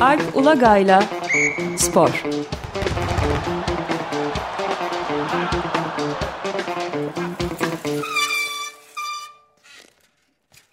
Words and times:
Alp 0.00 0.36
Ulagay'la 0.36 1.02
Spor 1.76 2.22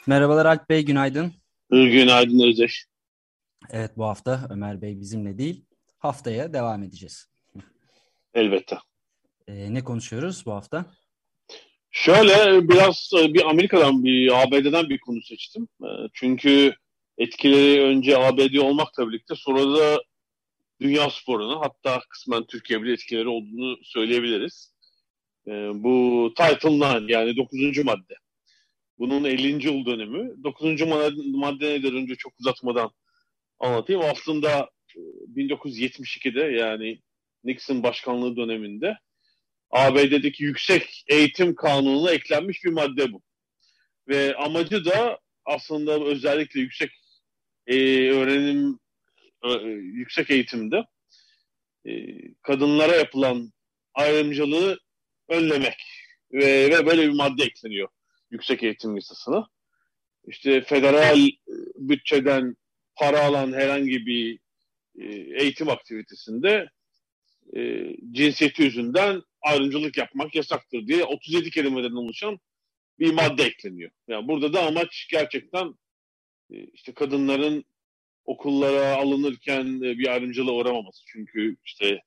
Merhabalar 0.07 0.45
Alp 0.45 0.69
Bey, 0.69 0.85
günaydın. 0.85 1.33
Günaydın 1.69 2.39
Özdeş. 2.39 2.85
Evet 3.69 3.91
bu 3.97 4.05
hafta 4.05 4.47
Ömer 4.49 4.81
Bey 4.81 4.99
bizimle 4.99 5.37
değil, 5.37 5.65
haftaya 5.97 6.53
devam 6.53 6.83
edeceğiz. 6.83 7.27
Elbette. 8.33 8.77
Ee, 9.47 9.73
ne 9.73 9.83
konuşuyoruz 9.83 10.45
bu 10.45 10.53
hafta? 10.53 10.85
Şöyle 11.91 12.69
biraz 12.69 13.11
e, 13.19 13.33
bir 13.33 13.49
Amerika'dan, 13.49 14.03
bir 14.03 14.43
ABD'den 14.43 14.89
bir 14.89 14.99
konu 14.99 15.21
seçtim. 15.21 15.67
E, 15.83 15.89
çünkü 16.13 16.73
etkileri 17.17 17.81
önce 17.81 18.17
ABD 18.17 18.55
olmakla 18.55 19.09
birlikte 19.09 19.35
sonra 19.35 19.77
da 19.77 20.01
dünya 20.81 21.09
sporunu 21.09 21.61
hatta 21.61 21.99
kısmen 22.09 22.43
Türkiye 22.43 22.83
bile 22.83 22.93
etkileri 22.93 23.27
olduğunu 23.27 23.77
söyleyebiliriz. 23.83 24.73
E, 25.47 25.51
bu 25.73 26.33
Title 26.37 26.79
9 26.79 27.09
yani 27.09 27.37
9. 27.37 27.83
madde. 27.83 28.15
Bunun 28.99 29.23
50. 29.23 29.67
yıl 29.67 29.85
dönümü. 29.85 30.43
9. 30.43 30.81
madde 31.35 31.69
nedir 31.69 31.93
önce 31.93 32.15
çok 32.15 32.33
uzatmadan 32.39 32.91
anlatayım. 33.59 34.01
Aslında 34.01 34.69
1972'de 35.35 36.43
yani 36.43 37.01
Nixon 37.43 37.83
başkanlığı 37.83 38.37
döneminde 38.37 38.97
ABD'deki 39.71 40.43
yüksek 40.43 41.03
eğitim 41.07 41.55
kanununa 41.55 42.11
eklenmiş 42.11 42.63
bir 42.63 42.71
madde 42.71 43.13
bu. 43.13 43.21
Ve 44.07 44.35
amacı 44.35 44.85
da 44.85 45.19
aslında 45.45 46.03
özellikle 46.03 46.59
yüksek 46.59 46.91
e, 47.67 47.75
öğrenim 48.11 48.79
e, 49.43 49.49
yüksek 49.71 50.31
eğitimde 50.31 50.83
e, 51.85 51.91
kadınlara 52.41 52.95
yapılan 52.95 53.53
ayrımcılığı 53.93 54.79
önlemek 55.29 55.77
ve, 56.31 56.69
ve 56.69 56.85
böyle 56.85 57.01
bir 57.01 57.13
madde 57.13 57.43
ekleniyor 57.43 57.87
yüksek 58.31 58.63
eğitim 58.63 58.95
yasasına. 58.95 59.47
İşte 60.27 60.61
federal 60.61 61.17
bütçeden 61.75 62.55
para 62.95 63.25
alan 63.25 63.53
herhangi 63.53 64.05
bir 64.05 64.39
e, 64.99 65.05
eğitim 65.41 65.69
aktivitesinde 65.69 66.69
e, 67.55 67.83
cinsiyeti 68.11 68.63
yüzünden 68.63 69.21
ayrımcılık 69.41 69.97
yapmak 69.97 70.35
yasaktır 70.35 70.87
diye 70.87 71.03
37 71.03 71.51
kelimeden 71.51 71.91
oluşan 71.91 72.39
bir 72.99 73.13
madde 73.13 73.43
ekleniyor. 73.43 73.91
Yani 74.07 74.27
burada 74.27 74.53
da 74.53 74.65
amaç 74.65 75.07
gerçekten 75.11 75.73
e, 76.51 76.63
işte 76.73 76.93
kadınların 76.93 77.65
okullara 78.25 78.95
alınırken 78.95 79.65
e, 79.65 79.97
bir 79.97 80.07
ayrımcılığa 80.07 80.53
uğramaması. 80.53 81.03
Çünkü 81.07 81.57
işte 81.65 82.01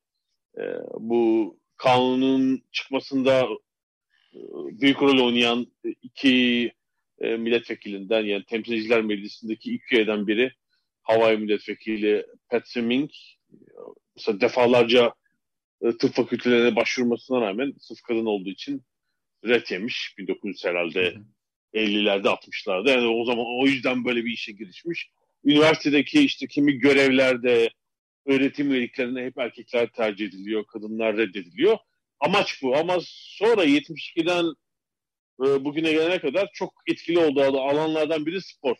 e, 0.58 0.62
bu 0.98 1.58
kanunun 1.76 2.62
çıkmasında 2.72 3.48
büyük 4.80 5.02
rol 5.02 5.26
oynayan 5.26 5.66
iki 6.02 6.72
milletvekilinden 7.20 8.24
yani 8.24 8.44
Temsilciler 8.44 9.02
Meclisi'ndeki 9.02 9.74
iki 9.74 9.96
üyeden 9.96 10.26
biri 10.26 10.52
Hawaii 11.02 11.36
milletvekili 11.36 12.26
Pat 12.48 12.68
Semming 12.68 13.10
mesela 14.16 14.40
defalarca 14.40 15.14
tıp 15.80 16.14
fakültelerine 16.14 16.76
başvurmasına 16.76 17.40
rağmen 17.40 17.74
sırf 17.80 18.02
kadın 18.02 18.26
olduğu 18.26 18.48
için 18.48 18.82
ret 19.44 19.70
yemiş 19.70 20.14
1900 20.18 20.64
herhalde 20.64 21.14
50'lerde 21.74 22.28
60'larda 22.28 22.90
yani 22.90 23.06
o 23.06 23.24
zaman 23.24 23.44
o 23.60 23.66
yüzden 23.66 24.04
böyle 24.04 24.24
bir 24.24 24.32
işe 24.32 24.52
girişmiş. 24.52 25.10
Üniversitedeki 25.44 26.24
işte 26.24 26.46
kimi 26.46 26.78
görevlerde 26.78 27.70
öğretim 28.26 28.72
üyeliklerine 28.72 29.24
hep 29.24 29.38
erkekler 29.38 29.92
tercih 29.92 30.26
ediliyor, 30.28 30.64
kadınlar 30.66 31.16
reddediliyor. 31.16 31.78
Amaç 32.20 32.62
bu 32.62 32.76
ama 32.76 32.96
sonra 33.04 33.64
72'den 33.64 34.44
e, 35.46 35.64
bugüne 35.64 35.92
gelene 35.92 36.18
kadar 36.18 36.50
çok 36.52 36.74
etkili 36.86 37.18
olduğu 37.18 37.60
alanlardan 37.60 38.26
biri 38.26 38.42
spor. 38.42 38.76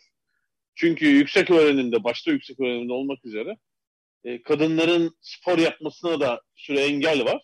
Çünkü 0.75 1.07
yüksek 1.07 1.51
öğrenimde, 1.51 2.05
başta 2.05 2.31
yüksek 2.31 2.61
öğrenimde 2.61 2.93
olmak 2.93 3.25
üzere 3.25 3.57
e, 4.25 4.43
kadınların 4.43 5.17
spor 5.21 5.59
yapmasına 5.59 6.21
da 6.21 6.41
süre 6.55 6.81
engel 6.81 7.25
var. 7.25 7.43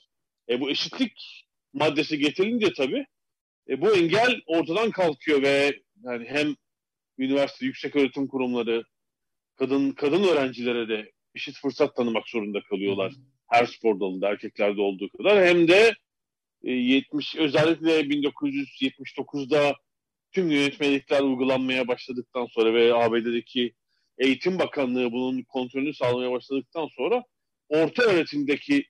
E, 0.48 0.60
bu 0.60 0.70
eşitlik 0.70 1.46
maddesi 1.72 2.18
getirince 2.18 2.72
tabii 2.72 3.06
e, 3.68 3.80
bu 3.80 3.96
engel 3.96 4.40
ortadan 4.46 4.90
kalkıyor 4.90 5.42
ve 5.42 5.80
yani 6.04 6.26
hem 6.28 6.56
üniversite, 7.18 7.66
yüksek 7.66 7.96
öğretim 7.96 8.28
kurumları 8.28 8.84
kadın 9.56 9.90
kadın 9.90 10.24
öğrencilere 10.24 10.88
de 10.88 11.12
eşit 11.34 11.56
fırsat 11.56 11.96
tanımak 11.96 12.28
zorunda 12.28 12.60
kalıyorlar. 12.62 13.12
Her 13.48 13.66
spor 13.66 14.00
dalında 14.00 14.28
erkeklerde 14.28 14.80
olduğu 14.80 15.08
kadar. 15.10 15.46
Hem 15.46 15.68
de 15.68 15.94
e, 16.64 16.72
70 16.72 17.36
özellikle 17.36 18.00
1979'da 18.00 19.74
tüm 20.32 20.50
yönetmelikler 20.50 21.20
uygulanmaya 21.20 21.88
başladıktan 21.88 22.46
sonra 22.46 22.74
ve 22.74 22.94
ABD'deki 22.94 23.74
Eğitim 24.18 24.58
Bakanlığı 24.58 25.12
bunun 25.12 25.42
kontrolünü 25.42 25.94
sağlamaya 25.94 26.30
başladıktan 26.30 26.88
sonra 26.96 27.22
orta 27.68 28.02
öğretimdeki 28.02 28.86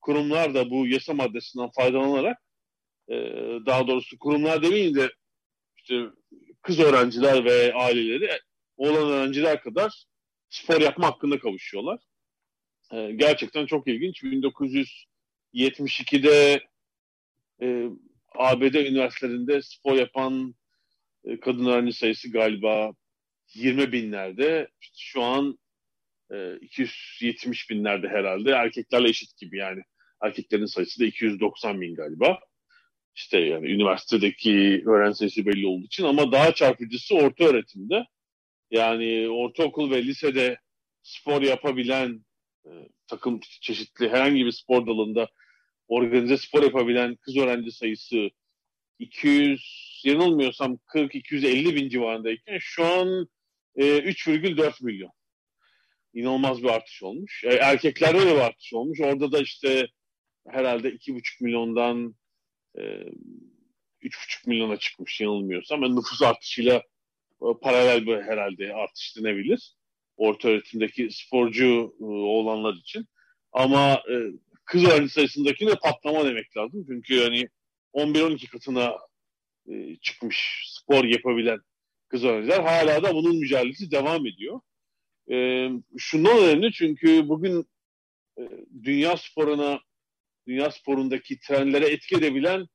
kurumlar 0.00 0.54
da 0.54 0.70
bu 0.70 0.86
yasa 0.86 1.14
maddesinden 1.14 1.70
faydalanarak 1.70 2.38
e, 3.08 3.14
daha 3.66 3.86
doğrusu 3.86 4.18
kurumlar 4.18 4.62
demeyeyim 4.62 4.94
de 4.94 5.10
işte 5.76 6.04
kız 6.62 6.80
öğrenciler 6.80 7.44
ve 7.44 7.74
aileleri 7.74 8.40
olan 8.76 9.10
öğrenciler 9.10 9.62
kadar 9.62 10.04
spor 10.50 10.80
yapma 10.80 11.06
hakkında 11.06 11.38
kavuşuyorlar. 11.38 12.00
E, 12.92 13.12
gerçekten 13.12 13.66
çok 13.66 13.88
ilginç. 13.88 14.22
1972'de 14.22 16.62
e, 17.62 17.88
ABD 18.34 18.74
üniversitelerinde 18.74 19.62
spor 19.62 19.94
yapan 19.94 20.54
e, 21.24 21.40
kadın 21.40 21.66
öğrenci 21.66 21.92
sayısı 21.92 22.30
galiba 22.30 22.92
20 23.54 23.92
binlerde. 23.92 24.68
İşte 24.80 24.96
şu 24.98 25.22
an 25.22 25.58
e, 26.32 26.56
270 26.56 27.70
binlerde 27.70 28.08
herhalde. 28.08 28.50
Erkeklerle 28.50 29.08
eşit 29.08 29.36
gibi 29.36 29.58
yani. 29.58 29.82
Erkeklerin 30.22 30.66
sayısı 30.66 31.00
da 31.00 31.04
290 31.04 31.80
bin 31.80 31.94
galiba. 31.94 32.40
İşte 33.14 33.38
yani 33.38 33.72
üniversitedeki 33.72 34.82
öğrenci 34.86 35.18
sayısı 35.18 35.46
belli 35.46 35.66
olduğu 35.66 35.84
için 35.84 36.04
ama 36.04 36.32
daha 36.32 36.54
çarpıcısı 36.54 37.14
orta 37.14 37.44
öğretimde. 37.44 38.04
Yani 38.70 39.28
ortaokul 39.28 39.90
ve 39.90 40.02
lisede 40.02 40.58
spor 41.02 41.42
yapabilen 41.42 42.24
e, 42.66 42.70
takım 43.06 43.40
çeşitli 43.60 44.08
herhangi 44.08 44.46
bir 44.46 44.52
spor 44.52 44.86
dalında 44.86 45.28
organize 45.88 46.36
spor 46.36 46.62
yapabilen 46.62 47.16
kız 47.16 47.36
öğrenci 47.36 47.72
sayısı 47.72 48.30
200 48.98 50.02
yanılmıyorsam 50.04 50.78
40-250 50.94 51.74
bin 51.74 51.88
civarındayken 51.88 52.58
şu 52.60 52.84
an 52.84 53.28
e, 53.76 53.84
3,4 53.84 54.84
milyon. 54.84 55.10
İnanılmaz 56.14 56.62
bir 56.62 56.68
artış 56.68 57.02
olmuş. 57.02 57.44
E, 57.44 57.48
erkeklerde 57.48 58.20
de 58.20 58.34
bir 58.34 58.40
artış 58.40 58.72
olmuş. 58.72 59.00
Orada 59.00 59.32
da 59.32 59.38
işte 59.38 59.88
herhalde 60.48 60.88
2,5 60.88 61.44
milyondan 61.44 62.14
e, 62.78 62.80
3,5 64.02 64.48
milyona 64.48 64.76
çıkmış 64.76 65.20
yanılmıyorsam. 65.20 65.82
Yani 65.82 65.96
nüfus 65.96 66.22
artışıyla 66.22 66.76
e, 67.42 67.46
paralel 67.62 68.06
bir 68.06 68.22
herhalde 68.22 68.74
artış 68.74 69.16
denebilir. 69.16 69.74
Orta 70.16 70.48
öğretimdeki 70.48 71.08
sporcu 71.10 71.96
e, 72.00 72.04
olanlar 72.04 72.74
için. 72.74 73.06
Ama 73.52 73.94
e, 73.94 74.14
kız 74.64 74.84
öğrenci 74.84 75.12
sayısındaki 75.12 75.66
de 75.66 75.74
patlama 75.74 76.24
demek 76.24 76.56
lazım. 76.56 76.84
Çünkü 76.88 77.14
yani 77.14 77.48
11-12 77.94 78.48
katına 78.48 78.96
e, 79.68 79.96
çıkmış 79.96 80.64
spor 80.66 81.04
yapabilen 81.04 81.60
kız 82.10 82.24
öğrenciler 82.24 82.60
hala 82.60 83.02
da 83.02 83.14
bunun 83.14 83.36
mücadelesi 83.36 83.90
devam 83.90 84.26
ediyor. 84.26 84.60
E, 85.32 85.68
şundan 85.98 86.38
önemli 86.38 86.72
çünkü 86.72 87.28
bugün 87.28 87.66
e, 88.38 88.42
dünya 88.82 89.16
sporuna 89.16 89.80
dünya 90.46 90.70
sporundaki 90.70 91.40
trendlere 91.40 91.86
etki 91.86 92.16
edebilen 92.16 92.66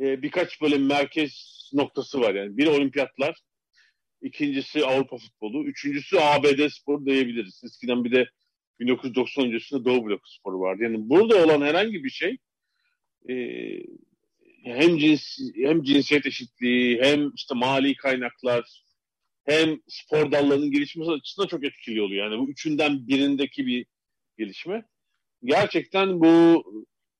e, 0.00 0.22
birkaç 0.22 0.62
böyle 0.62 0.78
merkez 0.78 1.58
noktası 1.74 2.20
var. 2.20 2.34
Yani 2.34 2.56
biri 2.56 2.70
olimpiyatlar, 2.70 3.40
ikincisi 4.22 4.86
Avrupa 4.86 5.16
futbolu, 5.16 5.64
üçüncüsü 5.64 6.18
ABD 6.18 6.68
spor 6.68 7.06
diyebiliriz. 7.06 7.62
Eskiden 7.64 8.04
bir 8.04 8.12
de 8.12 8.30
1990 8.80 9.46
öncesinde 9.46 9.84
Doğu 9.84 10.06
Blok 10.06 10.28
sporu 10.28 10.60
vardı. 10.60 10.82
Yani 10.82 11.08
burada 11.08 11.44
olan 11.44 11.62
herhangi 11.62 12.04
bir 12.04 12.10
şey 12.10 12.36
e, 13.28 13.34
hem 14.64 14.98
cins 14.98 15.38
hem 15.54 15.82
cinsiyet 15.82 16.26
eşitliği 16.26 17.02
hem 17.02 17.34
işte 17.34 17.54
mali 17.54 17.96
kaynaklar 17.96 18.82
hem 19.44 19.80
spor 19.88 20.32
dallarının 20.32 20.70
gelişmesi 20.70 21.10
açısından 21.10 21.46
çok 21.46 21.64
etkili 21.64 22.02
oluyor. 22.02 22.30
Yani 22.30 22.38
bu 22.40 22.50
üçünden 22.50 23.08
birindeki 23.08 23.66
bir 23.66 23.86
gelişme. 24.38 24.84
Gerçekten 25.44 26.20
bu 26.20 26.64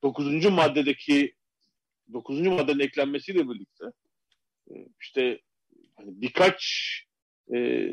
dokuzuncu 0.03 0.51
maddedeki 0.51 1.35
dokuzuncu 2.13 2.51
maddenin 2.51 2.79
eklenmesiyle 2.79 3.49
birlikte 3.49 3.85
e, 4.71 4.75
işte 5.01 5.41
hani 5.97 6.21
birkaç 6.21 6.63
e, 7.55 7.89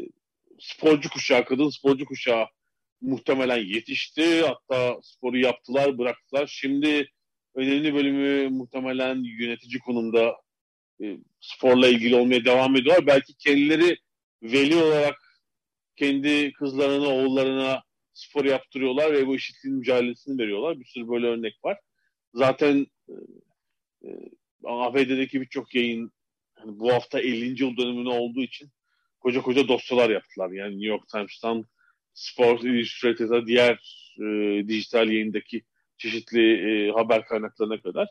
sporcu 0.59 1.09
kuşağı, 1.09 1.45
kadın 1.45 1.69
sporcu 1.69 2.05
kuşağı 2.05 2.45
muhtemelen 3.01 3.63
yetişti. 3.63 4.41
Hatta 4.41 4.99
sporu 5.03 5.37
yaptılar, 5.37 5.97
bıraktılar. 5.97 6.47
Şimdi 6.47 7.11
önemli 7.55 7.93
bölümü 7.93 8.49
muhtemelen 8.49 9.23
yönetici 9.23 9.79
konumda 9.79 10.35
e, 11.03 11.17
sporla 11.39 11.87
ilgili 11.87 12.15
olmaya 12.15 12.45
devam 12.45 12.75
ediyorlar. 12.75 13.07
Belki 13.07 13.37
kendileri 13.37 13.97
veli 14.43 14.75
olarak 14.75 15.15
kendi 15.95 16.53
kızlarına, 16.53 17.07
oğullarına 17.07 17.83
spor 18.13 18.45
yaptırıyorlar 18.45 19.13
ve 19.13 19.27
bu 19.27 19.35
eşitliğin 19.35 19.77
mücadelesini 19.77 20.37
veriyorlar. 20.41 20.79
Bir 20.79 20.85
sürü 20.85 21.07
böyle 21.07 21.27
örnek 21.27 21.55
var. 21.63 21.77
Zaten 22.33 22.87
e, 23.09 23.13
e, 24.03 24.09
ABD'deki 24.63 25.41
birçok 25.41 25.75
yayın 25.75 26.11
yani 26.59 26.79
bu 26.79 26.93
hafta 26.93 27.19
50. 27.19 27.63
yıl 27.63 27.77
dönümünü 27.77 28.09
olduğu 28.09 28.41
için 28.41 28.69
koca 29.19 29.41
koca 29.41 29.67
dosyalar 29.67 30.09
yaptılar. 30.09 30.51
Yani 30.51 30.71
New 30.71 30.87
York 30.87 31.07
Times'tan 31.09 31.65
Sports 32.13 32.63
Illustrated'a 32.63 33.47
diğer 33.47 34.05
e, 34.19 34.23
dijital 34.67 35.11
yayındaki 35.11 35.63
çeşitli 35.97 36.53
e, 36.87 36.91
haber 36.91 37.25
kaynaklarına 37.25 37.81
kadar. 37.81 38.07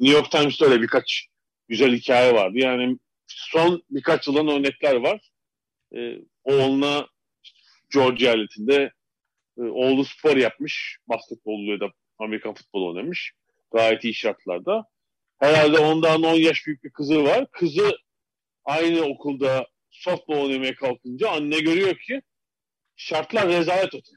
New 0.00 0.18
York 0.18 0.30
Times'ta 0.30 0.66
öyle 0.66 0.82
birkaç 0.82 1.26
güzel 1.68 1.92
hikaye 1.92 2.34
vardı. 2.34 2.58
Yani 2.58 2.98
son 3.26 3.82
birkaç 3.90 4.26
yıldan 4.26 4.48
örnekler 4.48 4.94
var. 4.94 5.30
E, 5.96 6.18
oğluna 6.44 7.06
Georgia 7.92 8.26
eyaletinde 8.26 8.92
e, 9.58 9.62
oğlu 9.62 10.04
spor 10.04 10.36
yapmış. 10.36 10.98
Basketbol 11.08 11.60
ya 11.60 11.80
da 11.80 11.86
Amerikan 12.18 12.54
futbolu 12.54 12.88
oynamış. 12.88 13.32
Gayet 13.72 14.04
iyi 14.04 14.14
şartlarda. 14.14 14.84
Herhalde 15.38 15.78
ondan 15.78 16.22
10 16.22 16.34
yaş 16.34 16.66
büyük 16.66 16.84
bir 16.84 16.90
kızı 16.90 17.24
var. 17.24 17.50
Kızı 17.50 17.98
aynı 18.64 19.02
okulda 19.02 19.66
softball 19.90 20.44
oynamaya 20.44 20.74
kalkınca 20.74 21.30
anne 21.30 21.60
görüyor 21.60 21.98
ki 21.98 22.22
şartlar 22.96 23.48
rezalet 23.48 23.94
öte. 23.94 24.10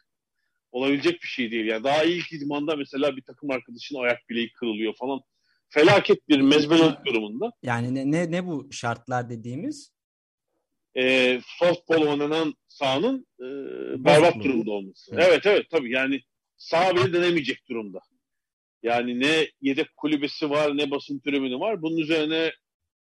Olabilecek 0.72 1.22
bir 1.22 1.28
şey 1.28 1.52
değil. 1.52 1.66
Yani 1.66 1.84
daha 1.84 2.04
ilk 2.04 2.34
idmanda 2.34 2.76
mesela 2.76 3.18
bir 3.18 3.22
takım 3.22 3.52
arkadaşının 3.52 4.02
ayak 4.02 4.30
bileği 4.30 4.52
kırılıyor 4.52 4.94
falan. 5.00 5.22
Felaket 5.70 6.30
bir 6.30 6.42
mezbelelik 6.42 7.06
durumunda. 7.06 7.52
Yani 7.64 7.96
ne, 7.96 8.12
ne, 8.12 8.32
ne 8.32 8.48
bu 8.48 8.68
şartlar 8.72 9.30
dediğimiz? 9.30 9.92
E, 10.98 11.40
softball 11.46 12.02
oynanan 12.02 12.54
sahanın 12.68 13.28
e, 13.40 13.46
berbat 14.06 14.36
durumda 14.44 14.72
olması. 14.72 15.12
Evet. 15.16 15.28
evet 15.30 15.46
evet 15.46 15.66
tabii 15.72 15.92
yani 15.92 16.22
sağ 16.58 16.96
bile 16.96 17.14
denemeyecek 17.14 17.70
durumda. 17.70 18.00
Yani 18.84 19.20
ne 19.20 19.48
yedek 19.62 19.98
kulübesi 19.98 20.50
var 20.50 20.78
ne 20.78 20.92
basın 20.92 21.20
tribünü 21.20 21.60
var. 21.60 21.82
Bunun 21.82 21.98
üzerine 21.98 22.52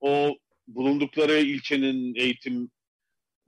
o 0.00 0.36
bulundukları 0.68 1.40
ilçenin 1.40 2.14
eğitim 2.14 2.70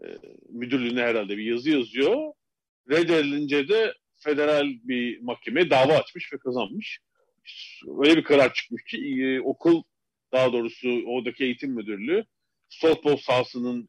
e, 0.05 0.06
müdürlüğüne 0.49 1.00
herhalde 1.00 1.37
bir 1.37 1.44
yazı 1.44 1.70
yazıyor. 1.70 2.32
Reddedilince 2.91 3.69
de 3.69 3.94
federal 4.22 4.66
bir 4.66 5.20
mahkeme 5.20 5.70
dava 5.70 5.92
açmış 5.92 6.32
ve 6.32 6.38
kazanmış. 6.38 7.00
Öyle 8.00 8.16
bir 8.16 8.24
karar 8.24 8.54
çıkmış 8.54 8.82
ki 8.84 9.22
e, 9.22 9.40
okul 9.40 9.82
daha 10.32 10.52
doğrusu 10.52 11.02
oradaki 11.06 11.44
eğitim 11.44 11.70
müdürlüğü 11.70 12.24
softball 12.69 13.16
sahasının 13.16 13.88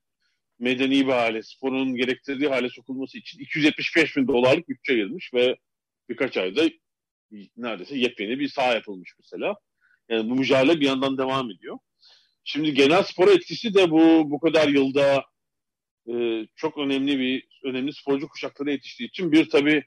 medeni 0.60 1.08
bir 1.08 1.12
hale, 1.12 1.44
sporun 1.44 1.96
gerektirdiği 1.96 2.50
hale 2.50 2.70
sokulması 2.70 3.18
için 3.18 3.40
275 3.40 4.18
bin 4.18 4.28
dolarlık 4.28 4.70
bütçe 4.70 4.94
ayırmış 4.94 5.34
ve 5.34 5.56
birkaç 6.10 6.38
ayda 6.38 6.70
neredeyse 7.58 7.98
yepyeni 7.98 8.40
bir 8.40 8.48
saha 8.48 8.74
yapılmış 8.74 9.14
mesela. 9.20 9.56
Yani 10.10 10.30
bu 10.30 10.36
mücadele 10.36 10.80
bir 10.80 10.86
yandan 10.86 11.18
devam 11.18 11.52
ediyor. 11.52 11.78
Şimdi 12.44 12.74
genel 12.74 13.04
spora 13.04 13.32
etkisi 13.32 13.74
de 13.74 13.92
bu 13.92 14.32
bu 14.32 14.40
kadar 14.40 14.68
yılda 14.68 15.26
e, 16.08 16.14
çok 16.56 16.78
önemli 16.78 17.20
bir 17.20 17.48
önemli 17.64 17.94
sporcu 17.94 18.28
kuşakları 18.28 18.72
yetiştiği 18.72 19.10
için 19.10 19.32
bir 19.32 19.50
tabi 19.50 19.84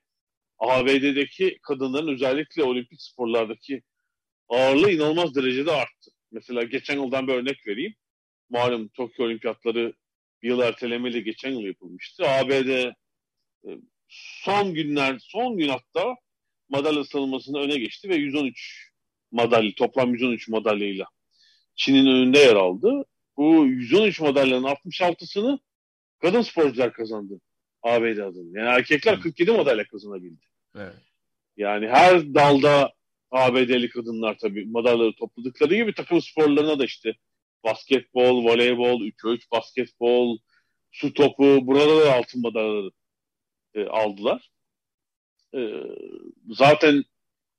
ABD'deki 0.58 1.58
kadınların 1.62 2.14
özellikle 2.14 2.62
olimpik 2.62 3.03
sporlardaki 3.03 3.82
ağırlığı 4.49 4.91
inanılmaz 4.91 5.35
derecede 5.35 5.73
arttı. 5.73 6.11
Mesela 6.32 6.62
geçen 6.62 6.94
yıldan 6.94 7.29
bir 7.29 7.32
örnek 7.32 7.67
vereyim. 7.67 7.94
Malum 8.50 8.88
Tokyo 8.88 9.25
Olimpiyatları 9.25 9.93
bir 10.43 10.49
yıl 10.49 10.61
ertelemeyle 10.61 11.20
geçen 11.20 11.50
yıl 11.50 11.61
yapılmıştı. 11.61 12.29
ABD 12.29 12.69
e, 12.69 12.93
son 14.08 14.75
günler, 14.75 15.19
son 15.20 15.56
gün 15.56 15.69
hatta 15.69 16.14
madalya 16.69 17.05
sıralamasında 17.05 17.59
öne 17.61 17.79
geçti 17.79 18.09
ve 18.09 18.17
113 18.17 18.91
madalya, 19.32 19.73
toplam 19.75 20.14
113 20.14 20.49
madalyayla 20.49 21.06
Çin'in 21.75 22.06
önünde 22.06 22.38
yer 22.38 22.56
aldı. 22.56 23.05
Bu 23.37 23.67
113 23.67 24.20
madalyanın 24.20 24.67
66'sını 24.67 25.59
kadın 26.19 26.43
sporcular 26.43 26.93
kazandı 26.93 27.41
ABD 27.87 28.19
adına. 28.19 28.61
Yani 28.61 28.69
erkekler 28.77 29.21
47 29.21 29.53
madalya 29.53 29.87
kazanabildi. 29.87 30.47
Evet. 30.77 30.94
Yani 31.56 31.88
her 31.88 32.35
dalda 32.35 32.93
ABD'li 33.31 33.88
kadınlar 33.88 34.38
tabii 34.38 34.65
madalyaları 34.67 35.15
topladıkları 35.15 35.75
gibi 35.75 35.94
takım 35.94 36.23
sporlarına 36.23 36.79
da 36.79 36.85
işte 36.85 37.15
basketbol, 37.65 38.44
voleybol, 38.44 39.00
3-3 39.00 39.41
basketbol, 39.53 40.38
su 40.91 41.15
topu 41.15 41.67
burada 41.67 42.06
da 42.06 42.15
altın 42.15 42.43
madalyaları 42.43 42.91
e, 43.75 43.85
aldılar. 43.85 44.50
E, 45.55 45.61
zaten 46.50 47.05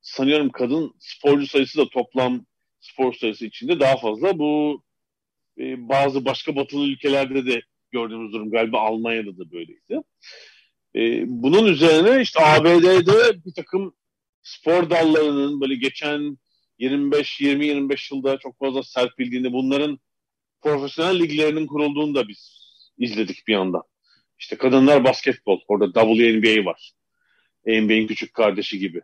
sanıyorum 0.01 0.49
kadın 0.49 0.95
sporcu 0.99 1.47
sayısı 1.47 1.77
da 1.77 1.89
toplam 1.89 2.45
spor 2.79 3.13
sayısı 3.13 3.45
içinde 3.45 3.79
daha 3.79 3.97
fazla. 3.97 4.39
Bu 4.39 4.83
e, 5.59 5.89
bazı 5.89 6.25
başka 6.25 6.55
batılı 6.55 6.87
ülkelerde 6.87 7.45
de 7.45 7.61
gördüğümüz 7.91 8.33
durum 8.33 8.51
galiba 8.51 8.79
Almanya'da 8.79 9.37
da 9.37 9.51
böyleydi. 9.51 10.01
E, 10.95 11.23
bunun 11.27 11.65
üzerine 11.65 12.21
işte 12.21 12.39
ABD'de 12.43 13.45
bir 13.45 13.53
takım 13.53 13.95
spor 14.43 14.89
dallarının 14.89 15.61
böyle 15.61 15.75
geçen 15.75 16.37
25 16.79 17.41
20-25 17.41 18.15
yılda 18.15 18.37
çok 18.37 18.59
fazla 18.59 18.83
serpildiğini, 18.83 19.53
bunların 19.53 19.99
profesyonel 20.61 21.19
liglerinin 21.19 21.67
kurulduğunu 21.67 22.15
da 22.15 22.27
biz 22.27 22.57
izledik 22.97 23.47
bir 23.47 23.53
yandan. 23.53 23.83
İşte 24.39 24.57
kadınlar 24.57 25.03
basketbol, 25.03 25.59
orada 25.67 25.85
WNBA 25.85 26.65
var. 26.65 26.91
NBA'in 27.65 28.07
küçük 28.07 28.33
kardeşi 28.33 28.79
gibi. 28.79 29.01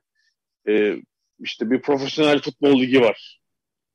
Ee, 0.68 0.96
işte 1.40 1.72
bir 1.72 1.82
profesyonel 1.82 2.42
futbol 2.42 2.82
ligi 2.82 3.02
var. 3.02 3.40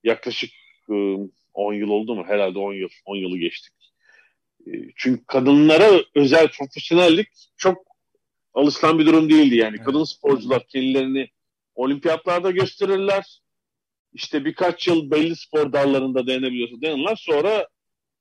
Yaklaşık 0.05 0.51
10 0.89 1.31
ıı, 1.57 1.77
yıl 1.77 1.89
oldu 1.89 2.15
mu? 2.15 2.25
Herhalde 2.27 2.59
10 2.59 2.73
yıl, 2.73 2.89
10 3.05 3.17
yılı 3.17 3.39
geçtik. 3.39 3.73
Ee, 4.69 4.91
çünkü 4.97 5.25
kadınlara 5.27 5.91
özel 6.15 6.49
profesyonellik 6.49 7.29
çok 7.57 7.79
alışılan 8.55 8.99
bir 8.99 9.07
durum 9.07 9.31
değildi 9.31 9.57
yani. 9.57 9.77
Evet. 9.77 9.87
Kadın 9.87 10.05
sporcular 10.05 10.67
kendilerini 10.67 11.29
olimpiyatlarda 11.75 12.51
gösterirler. 12.51 13.41
İşte 14.13 14.45
birkaç 14.45 14.89
yıl 14.89 15.11
belli 15.11 15.37
spor 15.37 15.73
dallarında 15.73 16.27
denebiliyorsa 16.27 16.81
denirler. 16.83 17.17
Sonra 17.17 17.69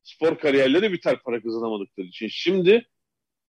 spor 0.04 0.38
kariyerleri 0.38 0.92
biter 0.92 1.20
para 1.24 1.42
kazanamadıkları 1.42 2.08
için. 2.08 2.27
Şimdi 2.27 2.88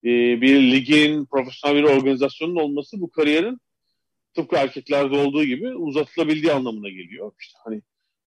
e, 0.04 0.42
bir 0.42 0.72
ligin, 0.72 1.25
profesyonel 1.25 1.84
bir 1.84 1.84
organizasyonun 1.84 2.56
olması 2.56 3.01
bu 3.01 3.12
kariyerin 3.12 3.60
tıpkı 4.36 4.56
erkeklerde 4.56 5.18
olduğu 5.18 5.44
gibi 5.44 5.75
uzatılabildiği 5.75 6.54
anlamına 6.54 6.89
geliyor. 6.89 7.32
İşte 7.39 7.58
hani 7.63 7.82